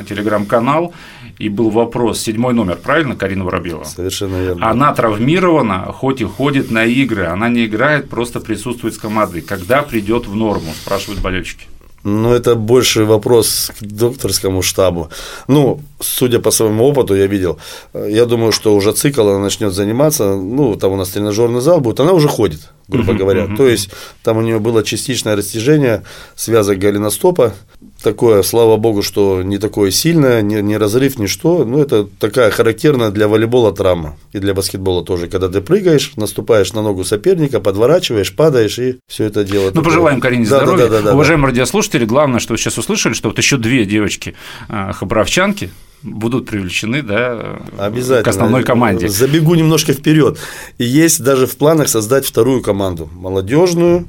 телеграм-канал, 0.08 0.92
и 1.38 1.48
был 1.48 1.70
вопрос, 1.70 2.20
седьмой 2.20 2.52
номер, 2.54 2.76
правильно, 2.76 3.16
Карина 3.16 3.44
Воробьева? 3.44 3.84
Совершенно 3.84 4.36
верно. 4.36 4.70
Она 4.70 4.92
травмирована, 4.92 5.92
хоть 5.92 6.20
и 6.20 6.24
ходит 6.24 6.70
на 6.70 6.84
игры, 6.84 7.26
она 7.26 7.48
не 7.48 7.66
играет, 7.66 8.08
просто 8.08 8.40
присутствует 8.40 8.94
с 8.94 8.98
командой. 8.98 9.40
Когда 9.40 9.82
придет 9.82 10.26
в 10.26 10.34
норму, 10.34 10.72
спрашивают 10.74 11.20
болельщики. 11.20 11.66
Ну, 12.04 12.32
это 12.32 12.54
больше 12.54 13.04
вопрос 13.04 13.70
к 13.78 13.84
докторскому 13.84 14.62
штабу. 14.62 15.10
Ну, 15.48 15.80
судя 16.00 16.38
по 16.40 16.50
своему 16.50 16.84
опыту, 16.84 17.14
я 17.14 17.26
видел, 17.26 17.58
я 17.94 18.26
думаю, 18.26 18.52
что 18.52 18.74
уже 18.74 18.92
цикл 18.92 19.28
она 19.28 19.38
начнет 19.38 19.72
заниматься, 19.72 20.34
ну, 20.34 20.76
там 20.76 20.92
у 20.92 20.96
нас 20.96 21.10
тренажерный 21.10 21.60
зал 21.60 21.80
будет, 21.80 22.00
она 22.00 22.12
уже 22.12 22.28
ходит, 22.28 22.60
грубо 22.88 23.12
uh-huh, 23.12 23.16
говоря. 23.16 23.44
Uh-huh. 23.44 23.56
То 23.56 23.68
есть, 23.68 23.90
там 24.22 24.36
у 24.38 24.42
нее 24.42 24.58
было 24.58 24.82
частичное 24.82 25.36
растяжение 25.36 26.04
связок 26.36 26.78
голеностопа, 26.78 27.54
такое, 28.02 28.42
слава 28.42 28.76
богу, 28.76 29.02
что 29.02 29.42
не 29.42 29.58
такое 29.58 29.90
сильное, 29.90 30.42
не, 30.42 30.62
не 30.62 30.76
разрыв, 30.76 31.18
ни 31.18 31.26
что. 31.26 31.64
Ну, 31.64 31.80
это 31.80 32.04
такая 32.04 32.50
характерная 32.50 33.10
для 33.10 33.28
волейбола 33.28 33.74
травма. 33.74 34.16
И 34.32 34.38
для 34.38 34.54
баскетбола 34.54 35.04
тоже. 35.04 35.28
Когда 35.28 35.48
ты 35.48 35.60
прыгаешь, 35.60 36.12
наступаешь 36.16 36.72
на 36.72 36.82
ногу 36.82 37.04
соперника, 37.04 37.60
подворачиваешь, 37.60 38.34
падаешь, 38.34 38.78
и 38.78 38.98
все 39.08 39.24
это 39.24 39.44
дело. 39.44 39.66
Ну, 39.66 39.70
такое. 39.70 39.84
пожелаем 39.84 40.20
Карине 40.20 40.46
да, 40.46 40.58
здоровья. 40.58 40.88
Да, 40.88 40.98
да, 40.98 41.02
да, 41.02 41.14
Уважаемые 41.14 41.48
да. 41.48 41.60
радиослушатели, 41.60 42.04
главное, 42.04 42.40
что 42.40 42.54
вы 42.54 42.58
сейчас 42.58 42.78
услышали, 42.78 43.14
что 43.14 43.28
вот 43.28 43.38
еще 43.38 43.56
две 43.56 43.84
девочки 43.84 44.34
а, 44.68 44.92
хабаровчанки, 44.92 45.70
будут 46.02 46.46
привлечены 46.46 47.02
да, 47.02 47.60
Обязательно. 47.78 48.22
к 48.22 48.28
основной 48.28 48.64
команде. 48.64 49.08
Забегу 49.08 49.54
немножко 49.54 49.92
вперед. 49.92 50.38
И 50.78 50.84
есть 50.84 51.22
даже 51.22 51.46
в 51.46 51.56
планах 51.56 51.88
создать 51.88 52.26
вторую 52.26 52.62
команду 52.62 53.08
молодежную, 53.12 54.06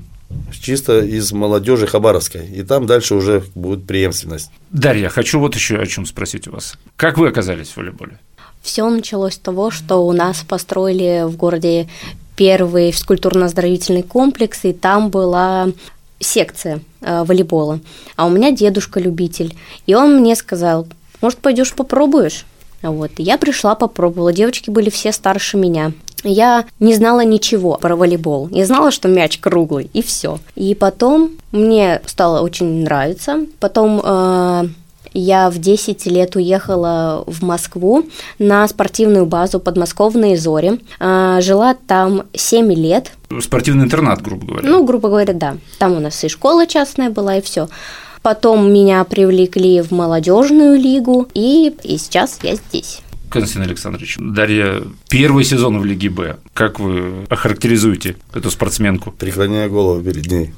чисто 0.52 1.00
из 1.00 1.32
молодежи 1.32 1.88
Хабаровской. 1.88 2.48
И 2.48 2.64
там 2.64 2.86
дальше 2.86 3.16
уже 3.16 3.44
будет 3.56 3.86
преемственность. 3.88 4.52
Дарья, 4.70 5.10
хочу 5.10 5.40
вот 5.40 5.56
еще 5.56 5.78
о 5.78 5.86
чем 5.86 6.06
спросить 6.06 6.48
у 6.48 6.52
вас. 6.52 6.78
Как 6.96 7.18
вы 7.18 7.28
оказались 7.28 7.70
в 7.70 7.78
волейболе? 7.78 8.20
Все 8.62 8.88
началось 8.90 9.36
с 9.36 9.40
того, 9.40 9.72
что 9.72 10.06
у 10.06 10.12
нас 10.12 10.44
построили 10.48 11.24
в 11.26 11.36
городе 11.38 11.88
первый 12.36 12.92
физкультурно-оздоровительный 12.92 14.04
комплекс, 14.04 14.64
и 14.64 14.74
там 14.74 15.10
была 15.10 15.70
секция 16.20 16.82
э, 17.02 17.24
волейбола. 17.24 17.80
А 18.16 18.26
у 18.26 18.30
меня 18.30 18.52
дедушка 18.52 19.00
любитель, 19.00 19.56
и 19.86 19.96
он 19.96 20.18
мне 20.18 20.36
сказал, 20.36 20.88
может, 21.22 21.40
пойдешь 21.40 21.74
попробуешь? 21.74 22.46
Вот, 22.82 23.12
я 23.18 23.38
пришла, 23.38 23.76
попробовала. 23.76 24.32
Девочки 24.32 24.70
были 24.70 24.90
все 24.90 25.12
старше 25.12 25.58
меня. 25.58 25.92
Я 26.24 26.66
не 26.80 26.94
знала 26.94 27.24
ничего 27.24 27.78
про 27.78 27.96
волейбол. 27.96 28.50
Я 28.52 28.66
знала, 28.66 28.92
что 28.92 29.08
мяч 29.08 29.40
круглый, 29.40 29.90
и 29.94 30.02
все. 30.02 30.40
И 30.56 30.76
потом 30.76 31.32
мне 31.52 32.02
стало 32.06 32.42
очень 32.42 32.84
нравиться. 32.84 33.46
Потом 33.60 34.02
э, 34.04 34.68
я 35.14 35.50
в 35.50 35.58
10 35.58 36.06
лет 36.08 36.36
уехала 36.36 37.24
в 37.26 37.44
Москву 37.44 38.04
на 38.38 38.68
спортивную 38.68 39.26
базу 39.26 39.60
подмосковные 39.60 40.38
Зори. 40.38 40.82
Э, 41.00 41.40
жила 41.42 41.76
там 41.88 42.24
7 42.34 42.74
лет. 42.74 43.14
Спортивный 43.42 43.86
интернат, 43.86 44.22
грубо 44.22 44.46
говоря. 44.46 44.70
Ну, 44.70 44.84
грубо 44.84 45.10
говоря, 45.10 45.34
да. 45.34 45.58
Там 45.78 45.96
у 45.96 46.00
нас 46.00 46.22
и 46.24 46.28
школа 46.28 46.68
частная 46.68 47.10
была, 47.10 47.38
и 47.38 47.42
все. 47.42 47.70
Потом 48.22 48.72
меня 48.72 49.04
привлекли 49.04 49.82
в 49.82 49.92
молодежную 49.92 50.80
лигу, 50.80 51.28
и, 51.34 51.74
и 51.84 51.98
сейчас 51.98 52.40
я 52.44 52.56
здесь. 52.56 53.02
Константин 53.30 53.70
Александрович, 53.70 54.18
Дарья, 54.20 54.82
первый 55.08 55.44
сезон 55.44 55.80
в 55.80 55.86
Лиге 55.86 56.10
Б. 56.10 56.38
Как 56.54 56.80
вы 56.80 57.26
охарактеризуете 57.30 58.16
эту 58.34 58.50
спортсменку? 58.50 59.12
Преклоняя 59.12 59.70
голову 59.70 60.02
перед 60.02 60.26
ней. 60.28 60.54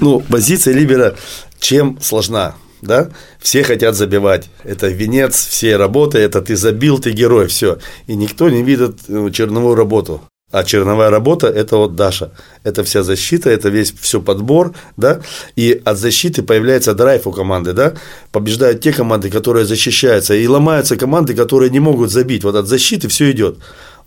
Ну, 0.00 0.20
позиция 0.20 0.74
либера 0.74 1.16
чем 1.58 1.98
сложна? 2.00 2.54
да, 2.84 3.10
все 3.40 3.62
хотят 3.62 3.94
забивать. 3.94 4.50
Это 4.62 4.88
венец 4.88 5.46
всей 5.46 5.76
работы, 5.76 6.18
это 6.18 6.42
ты 6.42 6.56
забил, 6.56 6.98
ты 6.98 7.12
герой, 7.12 7.48
все. 7.48 7.78
И 8.06 8.14
никто 8.14 8.48
не 8.48 8.62
видит 8.62 8.98
э, 9.08 9.30
черновую 9.32 9.74
работу. 9.74 10.22
А 10.54 10.62
черновая 10.62 11.10
работа– 11.10 11.46
это 11.48 11.76
вот 11.76 11.96
Даша. 11.96 12.30
Это 12.62 12.84
вся 12.84 13.02
защита, 13.02 13.50
это 13.50 13.70
весь 13.70 13.92
все 14.00 14.20
подбор, 14.20 14.72
да, 14.96 15.20
и 15.56 15.82
от 15.84 15.98
защиты 15.98 16.42
появляется 16.44 16.94
драйв 16.94 17.26
у 17.26 17.32
команды, 17.32 17.72
да, 17.72 17.94
побеждают 18.30 18.80
те 18.80 18.92
команды, 18.92 19.30
которые 19.30 19.64
защищаются, 19.66 20.32
и 20.34 20.46
ломаются 20.46 20.96
команды, 20.96 21.34
которые 21.34 21.70
не 21.70 21.80
могут 21.80 22.12
забить. 22.12 22.44
Вот 22.44 22.54
от 22.54 22.68
защиты 22.68 23.08
все 23.08 23.32
идет. 23.32 23.58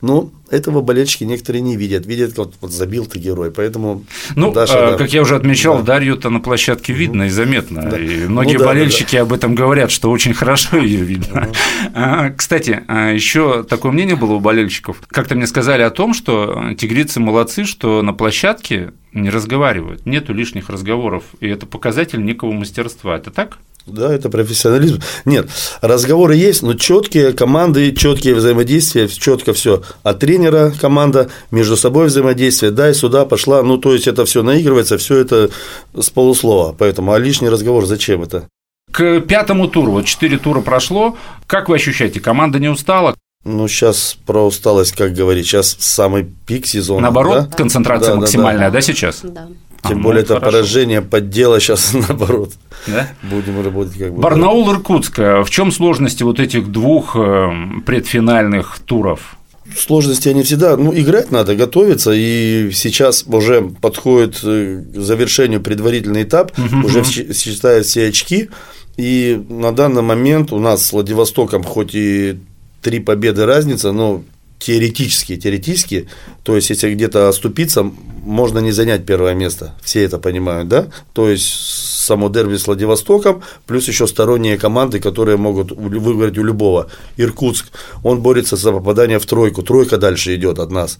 Но 0.01 0.29
этого 0.51 0.81
болельщики 0.81 1.23
некоторые 1.23 1.61
не 1.61 1.75
видят. 1.75 2.05
Видят, 2.05 2.33
как 2.35 2.49
вот 2.61 2.71
забил 2.71 3.07
ты 3.07 3.17
герой. 3.17 3.51
Поэтому 3.51 4.03
Ну, 4.35 4.51
Даша, 4.51 4.89
а, 4.89 4.91
да. 4.91 4.97
как 4.97 5.11
я 5.11 5.21
уже 5.21 5.35
отмечал, 5.35 5.77
да. 5.79 5.83
Дарью-то 5.97 6.29
на 6.29 6.39
площадке 6.39 6.93
видно 6.93 7.23
и 7.23 7.29
заметно. 7.29 7.89
Да. 7.89 7.99
И 7.99 8.27
многие 8.27 8.53
ну, 8.53 8.59
да, 8.59 8.65
болельщики 8.65 9.13
да, 9.13 9.19
да. 9.19 9.21
об 9.23 9.33
этом 9.33 9.55
говорят, 9.55 9.89
что 9.89 10.11
очень 10.11 10.33
хорошо 10.33 10.77
ее 10.81 11.03
видно. 11.03 11.49
Угу. 11.49 12.35
Кстати, 12.37 12.83
а, 12.87 13.11
еще 13.11 13.63
такое 13.63 13.91
мнение 13.91 14.15
было 14.15 14.33
у 14.33 14.39
болельщиков. 14.39 15.01
Как-то 15.07 15.35
мне 15.35 15.47
сказали 15.47 15.81
о 15.81 15.89
том, 15.89 16.13
что 16.13 16.73
тигрицы 16.77 17.19
молодцы, 17.19 17.65
что 17.65 18.03
на 18.03 18.13
площадке 18.13 18.93
не 19.13 19.31
разговаривают, 19.31 20.05
нету 20.05 20.33
лишних 20.33 20.69
разговоров, 20.69 21.23
и 21.39 21.47
это 21.47 21.65
показатель 21.65 22.23
некого 22.23 22.51
мастерства. 22.51 23.17
Это 23.17 23.31
так? 23.31 23.57
Да, 23.87 24.13
это 24.13 24.29
профессионализм. 24.29 25.01
Нет, 25.23 25.47
разговоры 25.81 26.35
есть, 26.35 26.61
но 26.61 26.73
четкие 26.73 27.31
команды, 27.31 27.93
четкие 27.93 28.35
взаимодействия, 28.35 29.07
четко 29.07 29.53
все. 29.53 29.81
От 30.03 30.19
тренера 30.19 30.73
команда, 30.79 31.29
между 31.51 31.77
собой 31.77 32.07
взаимодействие, 32.07 32.71
дай 32.71 32.93
сюда 32.93 33.25
пошла. 33.25 33.63
Ну, 33.63 33.77
то 33.77 33.93
есть 33.93 34.07
это 34.07 34.25
все 34.25 34.43
наигрывается, 34.43 34.97
все 34.97 35.17
это 35.17 35.49
с 35.97 36.09
полуслова. 36.09 36.75
Поэтому, 36.77 37.13
а 37.13 37.19
лишний 37.19 37.47
разговор 37.47 37.85
зачем 37.85 38.23
это? 38.23 38.49
К 38.91 39.21
пятому 39.21 39.67
туру, 39.67 39.93
вот 39.93 40.05
четыре 40.05 40.37
тура 40.37 40.61
прошло, 40.61 41.17
как 41.45 41.69
вы 41.69 41.75
ощущаете, 41.75 42.19
команда 42.19 42.59
не 42.59 42.67
устала? 42.67 43.15
Ну, 43.45 43.67
сейчас 43.69 44.17
про 44.25 44.45
усталость, 44.45 44.93
как 44.93 45.13
говорить, 45.13 45.45
сейчас 45.45 45.77
самый 45.79 46.25
пик 46.45 46.65
сезона. 46.65 47.03
Наоборот, 47.03 47.49
да? 47.49 47.55
концентрация 47.55 48.15
да, 48.15 48.19
максимальная, 48.19 48.67
да, 48.67 48.71
да. 48.71 48.73
да, 48.73 48.81
сейчас? 48.81 49.21
Да. 49.23 49.47
Тем 49.83 49.99
а, 49.99 50.01
более 50.01 50.23
это 50.23 50.35
хорошо. 50.35 50.51
поражение 50.51 51.01
поддела 51.01 51.59
сейчас 51.59 51.93
наоборот. 52.09 52.53
Да? 52.87 53.07
Будем 53.23 53.63
работать 53.63 53.97
как 53.97 54.13
бы. 54.13 54.21
Барнаул 54.21 54.71
Иркутск. 54.71 55.17
В 55.17 55.49
чем 55.49 55.71
сложности 55.71 56.23
вот 56.23 56.39
этих 56.39 56.71
двух 56.71 57.15
э, 57.15 57.49
предфинальных 57.85 58.79
туров? 58.85 59.37
Сложности 59.75 60.29
они 60.29 60.43
всегда, 60.43 60.77
ну, 60.77 60.93
играть 60.93 61.31
надо, 61.31 61.55
готовиться, 61.55 62.11
и 62.13 62.71
сейчас 62.71 63.25
уже 63.27 63.61
подходит 63.81 64.39
э, 64.43 64.83
к 64.93 64.99
завершению 64.99 65.61
предварительный 65.61 66.23
этап, 66.23 66.57
угу, 66.57 66.87
уже 66.87 67.03
считают 67.03 67.85
все 67.85 68.07
очки, 68.07 68.49
и 68.95 69.43
на 69.49 69.73
данный 69.73 70.01
момент 70.01 70.53
у 70.53 70.59
нас 70.59 70.85
с 70.85 70.93
Владивостоком 70.93 71.63
хоть 71.63 71.93
и 71.93 72.39
три 72.81 72.99
победы 72.99 73.45
разница, 73.45 73.91
но 73.91 74.23
теоретически, 74.59 75.37
теоретически, 75.37 76.09
то 76.43 76.55
есть 76.55 76.69
если 76.69 76.93
где-то 76.93 77.29
оступиться, 77.29 77.83
можно 78.23 78.59
не 78.59 78.71
занять 78.71 79.05
первое 79.05 79.33
место, 79.33 79.75
все 79.81 80.03
это 80.03 80.17
понимают, 80.17 80.67
да, 80.67 80.87
то 81.13 81.29
есть 81.29 81.45
само 81.45 82.29
дерби 82.29 82.55
с 82.55 82.67
Владивостоком, 82.67 83.43
плюс 83.65 83.87
еще 83.87 84.07
сторонние 84.07 84.57
команды, 84.57 84.99
которые 84.99 85.37
могут 85.37 85.71
выиграть 85.71 86.37
у 86.37 86.43
любого. 86.43 86.89
Иркутск, 87.17 87.67
он 88.03 88.21
борется 88.21 88.55
за 88.55 88.71
попадание 88.71 89.19
в 89.19 89.25
тройку, 89.25 89.61
тройка 89.61 89.97
дальше 89.97 90.33
идет 90.35 90.59
от 90.59 90.71
нас. 90.71 90.99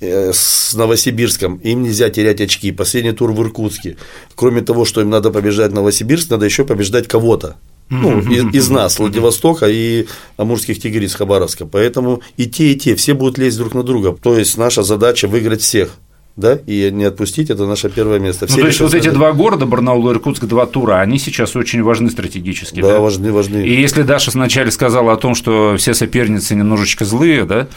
Э, 0.00 0.32
с 0.32 0.74
Новосибирском, 0.74 1.56
им 1.56 1.82
нельзя 1.82 2.08
терять 2.08 2.40
очки. 2.40 2.72
Последний 2.72 3.12
тур 3.12 3.32
в 3.32 3.42
Иркутске. 3.42 3.96
Кроме 4.34 4.62
того, 4.62 4.84
что 4.84 5.00
им 5.00 5.10
надо 5.10 5.30
побеждать 5.30 5.72
Новосибирск, 5.72 6.30
надо 6.30 6.44
еще 6.46 6.64
побеждать 6.64 7.08
кого-то 7.08 7.56
ну, 7.90 8.20
из, 8.20 8.54
из 8.54 8.70
нас, 8.70 8.98
Владивостока 8.98 9.66
и 9.68 10.06
Амурских 10.36 10.80
тигриц 10.80 11.14
Хабаровска. 11.14 11.66
Поэтому 11.66 12.22
и 12.36 12.46
те, 12.46 12.72
и 12.72 12.76
те, 12.76 12.94
все 12.94 13.14
будут 13.14 13.38
лезть 13.38 13.58
друг 13.58 13.74
на 13.74 13.82
друга. 13.82 14.16
То 14.20 14.38
есть 14.38 14.56
наша 14.56 14.82
задача 14.82 15.28
выиграть 15.28 15.60
всех 15.60 15.96
да, 16.36 16.58
и 16.66 16.90
не 16.90 17.04
отпустить, 17.04 17.50
это 17.50 17.64
наше 17.64 17.88
первое 17.88 18.18
место. 18.18 18.46
Все 18.46 18.56
ну, 18.56 18.62
то 18.62 18.66
есть, 18.66 18.80
вот 18.80 18.94
эти 18.94 19.08
два 19.08 19.32
города, 19.32 19.66
Барнаул 19.66 20.08
и 20.08 20.12
Иркутск, 20.12 20.44
два 20.46 20.66
тура, 20.66 21.00
они 21.00 21.18
сейчас 21.18 21.54
очень 21.54 21.82
важны 21.82 22.10
стратегически. 22.10 22.80
Да, 22.80 22.94
да, 22.94 23.00
важны, 23.00 23.32
важны. 23.32 23.58
И 23.58 23.80
если 23.80 24.02
Даша 24.02 24.32
вначале 24.32 24.72
сказала 24.72 25.12
о 25.12 25.16
том, 25.16 25.36
что 25.36 25.76
все 25.78 25.94
соперницы 25.94 26.56
немножечко 26.56 27.04
злые, 27.04 27.44
да, 27.44 27.68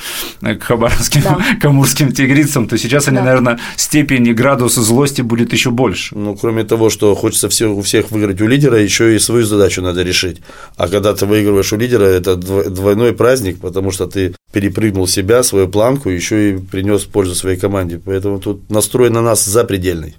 к 0.42 0.64
хабаровским, 0.64 1.22
да. 1.22 1.38
к 1.62 1.66
амурским 1.66 2.12
тигрицам, 2.12 2.68
то 2.68 2.78
сейчас 2.78 3.08
они, 3.08 3.18
да. 3.18 3.26
наверное, 3.26 3.60
степень 3.76 4.28
и 4.28 4.34
градус 4.34 4.74
злости 4.76 5.22
будет 5.22 5.54
еще 5.54 5.70
больше. 5.70 6.16
Ну, 6.18 6.36
кроме 6.36 6.64
того, 6.64 6.90
что 6.90 7.14
хочется 7.14 7.50
все, 7.50 7.68
у 7.68 7.82
всех 7.82 8.10
выиграть 8.10 8.42
у 8.42 8.48
лидера, 8.48 8.82
еще 8.82 9.16
и 9.16 9.20
свою 9.20 9.46
задачу 9.46 9.84
надо 9.84 10.02
решить. 10.02 10.42
А 10.78 10.88
когда 10.88 11.14
ты 11.14 11.28
выигрываешь 11.28 11.72
у 11.74 11.78
лидера, 11.78 12.06
это 12.06 12.36
двойной 12.36 13.14
праздник, 13.14 13.60
потому 13.60 13.92
что 13.92 14.08
ты 14.08 14.34
перепрыгнул 14.52 15.08
себя, 15.08 15.44
свою 15.44 15.68
планку, 15.68 16.10
еще 16.10 16.52
и 16.52 16.58
принес 16.58 17.04
пользу 17.04 17.36
своей 17.36 17.58
команде. 17.58 18.02
Поэтому 18.04 18.40
тут 18.48 18.70
настрой 18.70 19.10
на 19.10 19.22
нас 19.22 19.44
запредельный. 19.44 20.16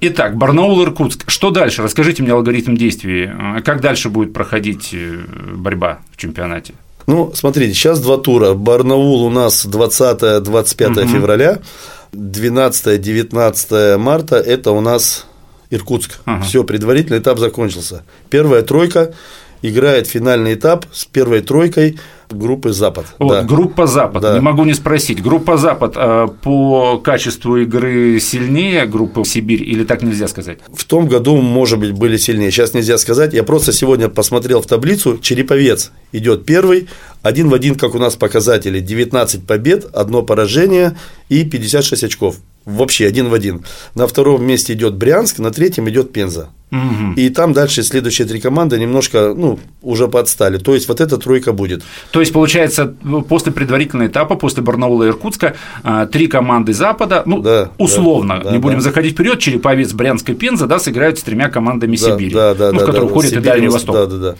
Итак, 0.00 0.36
Барнаул, 0.36 0.82
Иркутск. 0.82 1.30
Что 1.30 1.50
дальше? 1.50 1.82
Расскажите 1.82 2.24
мне 2.24 2.32
алгоритм 2.32 2.74
действий. 2.74 3.30
Как 3.64 3.80
дальше 3.80 4.08
будет 4.08 4.32
проходить 4.32 4.90
э, 4.92 5.20
борьба 5.54 6.00
в 6.12 6.16
чемпионате? 6.16 6.74
Ну, 7.06 7.30
смотрите, 7.34 7.74
сейчас 7.74 8.00
два 8.00 8.16
тура. 8.16 8.54
Барнаул 8.54 9.22
у 9.22 9.30
нас 9.30 9.64
20-25 9.64 10.90
угу. 10.90 11.08
февраля, 11.08 11.58
12-19 12.12 13.96
марта– 13.98 14.36
это 14.36 14.72
у 14.72 14.80
нас 14.80 15.26
Иркутск. 15.70 16.18
Ага. 16.24 16.42
Все, 16.44 16.64
предварительный 16.64 17.20
этап 17.20 17.38
закончился. 17.38 18.02
Первая 18.28 18.62
тройка 18.62 19.14
играет 19.62 20.08
финальный 20.08 20.54
этап 20.54 20.86
с 20.92 21.04
первой 21.04 21.42
тройкой 21.42 21.98
группы 22.30 22.72
Запад. 22.72 23.06
Вот, 23.18 23.30
да. 23.30 23.42
группа 23.42 23.86
Запад. 23.86 24.22
Да. 24.22 24.34
Не 24.34 24.40
могу 24.40 24.64
не 24.64 24.74
спросить. 24.74 25.22
Группа 25.22 25.56
Запад 25.56 25.94
э, 25.96 26.28
по 26.42 26.98
качеству 26.98 27.56
игры 27.56 28.20
сильнее 28.20 28.86
группы 28.86 29.24
Сибирь 29.24 29.62
или 29.62 29.84
так 29.84 30.02
нельзя 30.02 30.28
сказать? 30.28 30.58
В 30.72 30.84
том 30.84 31.08
году, 31.08 31.36
может 31.36 31.78
быть, 31.78 31.92
были 31.92 32.16
сильнее. 32.16 32.50
Сейчас 32.50 32.74
нельзя 32.74 32.98
сказать. 32.98 33.34
Я 33.34 33.42
просто 33.42 33.72
сегодня 33.72 34.08
посмотрел 34.08 34.60
в 34.62 34.66
таблицу. 34.66 35.18
Череповец 35.18 35.92
идет 36.12 36.44
первый, 36.44 36.88
один 37.22 37.48
в 37.48 37.54
один, 37.54 37.74
как 37.74 37.94
у 37.94 37.98
нас 37.98 38.16
показатели. 38.16 38.80
19 38.80 39.46
побед, 39.46 39.84
одно 39.94 40.22
поражение 40.22 40.96
и 41.28 41.44
56 41.44 42.04
очков. 42.04 42.36
Вообще 42.64 43.06
один 43.06 43.28
в 43.28 43.34
один. 43.34 43.64
На 43.94 44.06
втором 44.06 44.44
месте 44.44 44.74
идет 44.74 44.94
Брянск, 44.94 45.38
на 45.38 45.50
третьем 45.50 45.88
идет 45.88 46.12
Пенза. 46.12 46.50
Угу. 46.70 47.14
И 47.16 47.30
там 47.30 47.52
дальше 47.52 47.82
следующие 47.82 48.26
три 48.26 48.40
команды 48.40 48.78
немножко, 48.78 49.32
ну, 49.34 49.58
уже 49.82 50.06
подстали. 50.06 50.58
То 50.58 50.74
есть 50.74 50.88
вот 50.88 51.00
эта 51.00 51.16
тройка 51.16 51.52
будет. 51.52 51.82
То 52.10 52.20
есть, 52.20 52.32
получается, 52.32 52.94
после 53.28 53.52
предварительного 53.52 54.08
этапа, 54.08 54.34
после 54.34 54.62
Барнаула 54.62 55.04
и 55.04 55.08
Иркутска, 55.08 55.56
а, 55.82 56.06
три 56.06 56.26
команды 56.26 56.74
Запада, 56.74 57.22
ну, 57.24 57.40
да, 57.40 57.70
условно, 57.78 58.40
да, 58.42 58.50
не 58.50 58.56
да, 58.56 58.62
будем 58.62 58.78
да. 58.78 58.82
заходить 58.82 59.14
вперед, 59.14 59.38
Череповец, 59.38 59.92
Брянск 59.92 60.28
и 60.28 60.34
Пенза, 60.34 60.66
да, 60.66 60.78
сыграют 60.78 61.18
с 61.18 61.22
тремя 61.22 61.48
командами 61.48 61.96
да, 61.96 62.04
Сибири, 62.04 62.34
да, 62.34 62.54
да, 62.54 62.72
ну, 62.72 62.78
да, 62.78 62.84
в 62.84 62.86
которых 62.86 63.08
да, 63.08 63.14
ходит 63.14 63.30
Сибирь, 63.30 63.42
и 63.42 63.46
Дальний 63.46 63.68
Восток. 63.68 63.94
Да, 63.94 64.06
да, 64.06 64.16
да. 64.16 64.34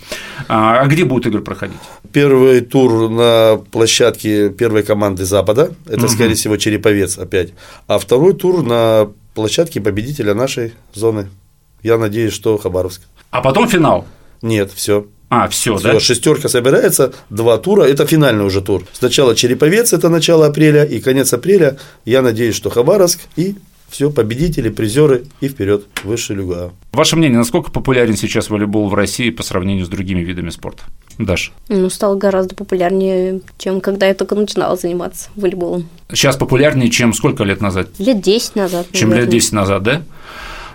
А, 0.49 0.81
а 0.81 0.87
где 0.87 1.05
будут 1.05 1.27
игры 1.27 1.41
проходить? 1.41 1.79
Первый 2.13 2.61
тур 2.61 3.09
на 3.09 3.59
площадке 3.71 4.51
первой 4.51 4.83
команды 4.83 5.25
Запада, 5.25 5.73
это, 5.87 6.05
угу. 6.05 6.09
скорее 6.09 6.35
всего, 6.35 6.57
Череповец 6.57 7.17
опять, 7.19 7.55
а 7.87 7.99
второй 7.99 8.35
тур 8.35 8.63
на 8.63 9.09
площадке 9.35 9.81
победителя 9.81 10.35
нашей 10.35 10.75
зоны. 10.95 11.29
Я 11.83 11.99
надеюсь, 11.99 12.33
что 12.33 12.59
Хабаровск. 12.59 13.03
А 13.31 13.41
потом 13.41 13.69
финал? 13.69 14.07
Нет, 14.43 14.73
все. 14.73 15.07
А, 15.31 15.49
все, 15.49 15.79
да? 15.79 16.01
Шестерка 16.01 16.49
собирается, 16.49 17.13
два 17.29 17.59
тура, 17.59 17.83
это 17.83 18.07
финальный 18.07 18.45
уже 18.45 18.63
тур. 18.63 18.85
Сначала 18.93 19.35
Череповец, 19.35 19.93
это 19.93 20.09
начало 20.09 20.47
апреля, 20.47 20.85
и 20.85 21.01
конец 21.01 21.33
апреля. 21.35 21.77
Я 22.07 22.23
надеюсь, 22.23 22.55
что 22.55 22.71
Хабаровск 22.71 23.21
и 23.37 23.57
все, 23.91 24.11
победители, 24.11 24.69
призеры 24.69 25.25
и 25.41 25.49
вперед, 25.49 25.87
выше 26.05 26.35
люга. 26.35 26.73
Ваше 26.93 27.17
мнение, 27.17 27.39
насколько 27.39 27.71
популярен 27.71 28.17
сейчас 28.17 28.51
волейбол 28.51 28.89
в 28.89 28.95
России 28.95 29.31
по 29.31 29.43
сравнению 29.43 29.87
с 29.87 29.89
другими 29.89 30.21
видами 30.21 30.51
спорта? 30.51 30.85
Даша? 31.19 31.53
Ну, 31.69 31.89
стал 31.91 32.17
гораздо 32.17 32.55
популярнее, 32.55 33.41
чем 33.57 33.81
когда 33.81 34.07
я 34.07 34.15
только 34.15 34.35
начинала 34.35 34.77
заниматься 34.77 35.31
волейболом. 35.37 35.89
Сейчас 36.11 36.37
популярнее, 36.37 36.91
чем 36.91 37.13
сколько 37.15 37.45
лет 37.45 37.61
назад? 37.61 37.89
Лет 37.99 38.21
10 38.21 38.57
назад. 38.57 38.87
Чем 38.93 39.11
наверное. 39.11 39.31
лет 39.33 39.41
10 39.41 39.53
назад, 39.53 39.83
да? 39.83 40.03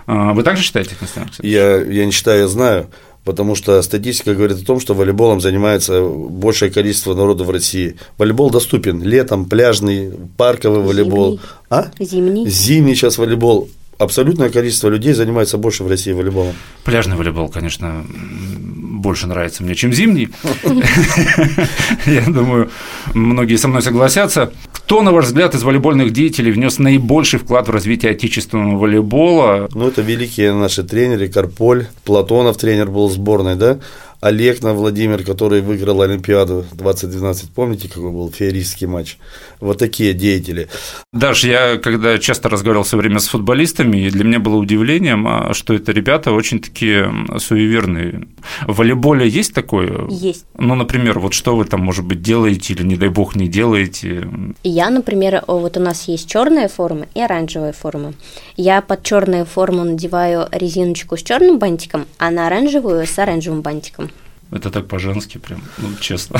А, 0.06 0.34
вы 0.34 0.44
также 0.44 0.64
считаете, 0.64 0.96
Константин 0.98 1.46
Я, 1.46 1.82
я 1.82 2.06
не 2.06 2.12
считаю, 2.12 2.42
я 2.42 2.48
знаю, 2.48 2.88
потому 3.24 3.56
что 3.56 3.82
статистика 3.82 4.34
говорит 4.34 4.62
о 4.62 4.66
том, 4.66 4.80
что 4.80 4.94
волейболом 4.94 5.42
занимается 5.42 6.04
большее 6.04 6.72
количество 6.72 7.14
народу 7.14 7.44
в 7.44 7.50
России. 7.50 7.98
Волейбол 8.18 8.50
доступен 8.50 9.02
летом, 9.02 9.46
пляжный, 9.46 10.12
парковый 10.38 10.82
волейбол. 10.82 11.32
Зимний. 11.32 11.42
А? 11.70 11.92
Зимний. 12.00 12.48
Зимний 12.50 12.96
сейчас 12.96 13.18
волейбол 13.18 13.70
абсолютное 13.98 14.50
количество 14.50 14.90
людей 14.90 15.14
занимается 15.14 15.58
больше 15.58 15.84
в 15.84 15.88
России 15.88 16.12
волейболом. 16.12 16.54
Пляжный 16.84 17.16
волейбол, 17.16 17.50
конечно, 17.50 18.06
больше 18.10 19.28
нравится 19.28 19.64
мне, 19.64 19.76
чем 19.76 19.94
зимний. 19.94 20.30
Я 22.06 22.26
думаю, 22.28 22.70
многие 23.14 23.56
со 23.56 23.68
мной 23.68 23.82
согласятся. 23.82 24.52
Кто, 24.94 25.02
на 25.02 25.12
ваш 25.12 25.26
взгляд, 25.26 25.56
из 25.56 25.64
волейбольных 25.64 26.14
деятелей 26.14 26.52
внес 26.52 26.78
наибольший 26.78 27.40
вклад 27.40 27.68
в 27.68 27.72
развитие 27.72 28.12
отечественного 28.12 28.78
волейбола? 28.78 29.68
Ну, 29.74 29.88
это 29.88 30.04
великие 30.04 30.54
наши 30.54 30.84
тренеры, 30.84 31.30
Карполь, 31.30 31.88
Платонов 32.04 32.58
тренер 32.58 32.92
был 32.92 33.10
сборной, 33.10 33.56
да, 33.56 33.80
Олегна 34.24 34.74
Владимир, 34.74 35.22
который 35.26 35.60
выиграл 35.60 36.02
Олимпиаду 36.02 36.64
2012, 36.72 37.52
помните, 37.52 37.90
какой 37.90 38.10
был 38.10 38.32
феерический 38.32 38.88
матч? 38.88 39.18
Вот 39.60 39.80
такие 39.80 40.14
деятели. 40.14 40.70
Даже 41.12 41.50
я, 41.50 41.78
когда 41.78 42.18
часто 42.18 42.48
разговаривал 42.48 42.86
все 42.86 42.96
время 42.96 43.20
с 43.20 43.28
футболистами, 43.28 44.10
для 44.10 44.24
меня 44.24 44.40
было 44.40 44.56
удивлением, 44.56 45.28
а, 45.28 45.54
что 45.54 45.74
это 45.74 45.92
ребята 45.92 46.32
очень 46.32 46.62
такие 46.62 47.12
суеверные. 47.38 48.30
В 48.66 48.78
волейболе 48.78 49.28
есть 49.28 49.54
такое? 49.54 50.08
Есть. 50.08 50.46
Ну, 50.58 50.76
например, 50.76 51.20
вот 51.20 51.34
что 51.34 51.58
вы 51.58 51.66
там, 51.66 51.82
может 51.82 52.06
быть, 52.06 52.22
делаете 52.22 52.76
или, 52.76 52.84
не 52.84 52.96
дай 52.96 53.10
бог, 53.10 53.36
не 53.36 53.50
делаете? 53.50 54.30
Я, 54.64 54.83
например, 54.90 55.44
вот 55.48 55.78
у 55.78 55.80
нас 55.80 56.08
есть 56.08 56.30
черная 56.30 56.68
форма 56.68 57.08
и 57.14 57.22
оранжевая 57.22 57.74
форма. 57.74 58.14
Я 58.56 58.82
под 58.82 59.04
черную 59.04 59.46
форму 59.46 59.84
надеваю 59.84 60.48
резиночку 60.52 61.18
с 61.18 61.24
черным 61.24 61.60
бантиком, 61.60 62.06
а 62.18 62.32
на 62.32 62.48
оранжевую 62.48 63.06
с 63.06 63.18
оранжевым 63.20 63.62
бантиком. 63.62 64.10
Это 64.52 64.70
так 64.70 64.88
по-женски, 64.88 65.40
прям, 65.40 65.64
ну, 65.80 65.90
честно. 66.00 66.40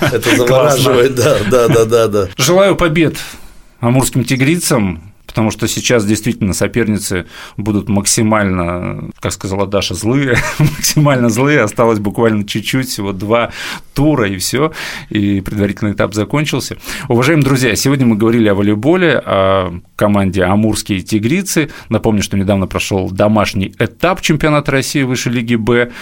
Это 0.00 0.36
завораживает, 0.36 1.14
да, 1.14 1.38
да, 1.50 1.68
да, 1.68 1.84
да, 1.84 2.08
да. 2.08 2.28
Желаю 2.36 2.76
побед 2.76 3.16
амурским 3.80 4.24
тигрицам 4.24 5.09
потому 5.30 5.52
что 5.52 5.68
сейчас 5.68 6.04
действительно 6.04 6.52
соперницы 6.54 7.24
будут 7.56 7.88
максимально, 7.88 9.10
как 9.20 9.32
сказала 9.32 9.64
Даша, 9.64 9.94
злые, 9.94 10.36
максимально 10.58 11.30
злые, 11.30 11.60
осталось 11.60 12.00
буквально 12.00 12.44
чуть-чуть, 12.44 12.88
всего 12.88 13.12
два 13.12 13.52
тура 13.94 14.28
и 14.28 14.38
все, 14.38 14.72
и 15.08 15.40
предварительный 15.40 15.92
этап 15.92 16.14
закончился. 16.14 16.78
Уважаемые 17.08 17.44
друзья, 17.44 17.76
сегодня 17.76 18.06
мы 18.06 18.16
говорили 18.16 18.48
о 18.48 18.56
волейболе, 18.56 19.22
о 19.24 19.78
команде 19.94 20.42
«Амурские 20.42 21.00
тигрицы». 21.00 21.70
Напомню, 21.90 22.24
что 22.24 22.36
недавно 22.36 22.66
прошел 22.66 23.08
домашний 23.08 23.72
этап 23.78 24.22
чемпионата 24.22 24.72
России 24.72 25.04
высшей 25.04 25.32
лиги 25.32 25.54
«Б». 25.54 25.92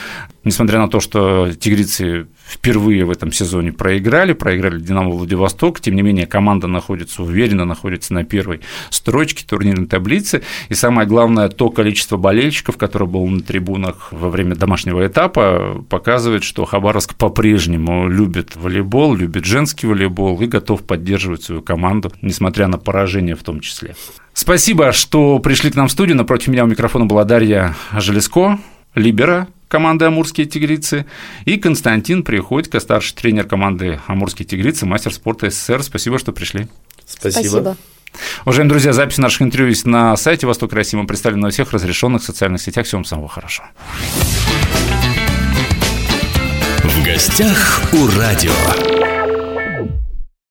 Несмотря 0.44 0.78
на 0.78 0.88
то, 0.88 1.00
что 1.00 1.52
тигрицы 1.52 2.28
впервые 2.48 3.04
в 3.04 3.10
этом 3.10 3.30
сезоне 3.30 3.72
проиграли, 3.72 4.32
проиграли 4.32 4.80
Динамо 4.80 5.10
Владивосток, 5.10 5.80
тем 5.80 5.94
не 5.94 6.02
менее 6.02 6.26
команда 6.26 6.66
находится 6.66 7.22
уверенно, 7.22 7.64
находится 7.64 8.14
на 8.14 8.24
первой 8.24 8.60
строчке 8.90 9.44
турнирной 9.46 9.86
таблицы, 9.86 10.42
и 10.68 10.74
самое 10.74 11.06
главное, 11.06 11.48
то 11.48 11.70
количество 11.70 12.16
болельщиков, 12.16 12.76
которое 12.76 13.06
было 13.06 13.26
на 13.26 13.40
трибунах 13.40 14.12
во 14.12 14.30
время 14.30 14.54
домашнего 14.54 15.06
этапа, 15.06 15.84
показывает, 15.88 16.42
что 16.42 16.64
Хабаровск 16.64 17.14
по-прежнему 17.14 18.08
любит 18.08 18.56
волейбол, 18.56 19.14
любит 19.14 19.44
женский 19.44 19.86
волейбол 19.86 20.40
и 20.40 20.46
готов 20.46 20.84
поддерживать 20.84 21.42
свою 21.42 21.62
команду, 21.62 22.12
несмотря 22.22 22.66
на 22.68 22.78
поражение 22.78 23.36
в 23.36 23.42
том 23.42 23.60
числе. 23.60 23.94
Спасибо, 24.32 24.92
что 24.92 25.38
пришли 25.40 25.70
к 25.70 25.74
нам 25.74 25.88
в 25.88 25.92
студию. 25.92 26.16
Напротив 26.16 26.48
меня 26.48 26.64
у 26.64 26.68
микрофона 26.68 27.06
была 27.06 27.24
Дарья 27.24 27.74
Железко, 27.92 28.58
Либера, 28.94 29.48
команды 29.68 30.06
«Амурские 30.06 30.46
тигрицы», 30.46 31.06
и 31.44 31.56
Константин 31.56 32.22
Приходько, 32.22 32.80
старший 32.80 33.14
тренер 33.16 33.44
команды 33.44 34.00
«Амурские 34.06 34.46
тигрицы», 34.46 34.86
мастер 34.86 35.12
спорта 35.12 35.50
СССР. 35.50 35.82
Спасибо, 35.82 36.18
что 36.18 36.32
пришли. 36.32 36.68
Спасибо. 37.06 37.40
Спасибо. 37.40 37.76
Уважаемые 38.44 38.70
друзья, 38.70 38.92
запись 38.92 39.18
наших 39.18 39.42
интервью 39.42 39.68
есть 39.68 39.86
на 39.86 40.16
сайте 40.16 40.46
Восток 40.46 40.72
России. 40.72 40.96
Мы 40.96 41.06
представлены 41.06 41.42
на 41.42 41.50
всех 41.50 41.72
разрешенных 41.72 42.22
социальных 42.22 42.60
сетях. 42.60 42.86
Всем 42.86 43.04
самого 43.04 43.28
хорошего. 43.28 43.68
В 46.82 47.04
гостях 47.04 47.82
у 47.92 48.06
радио. 48.18 49.17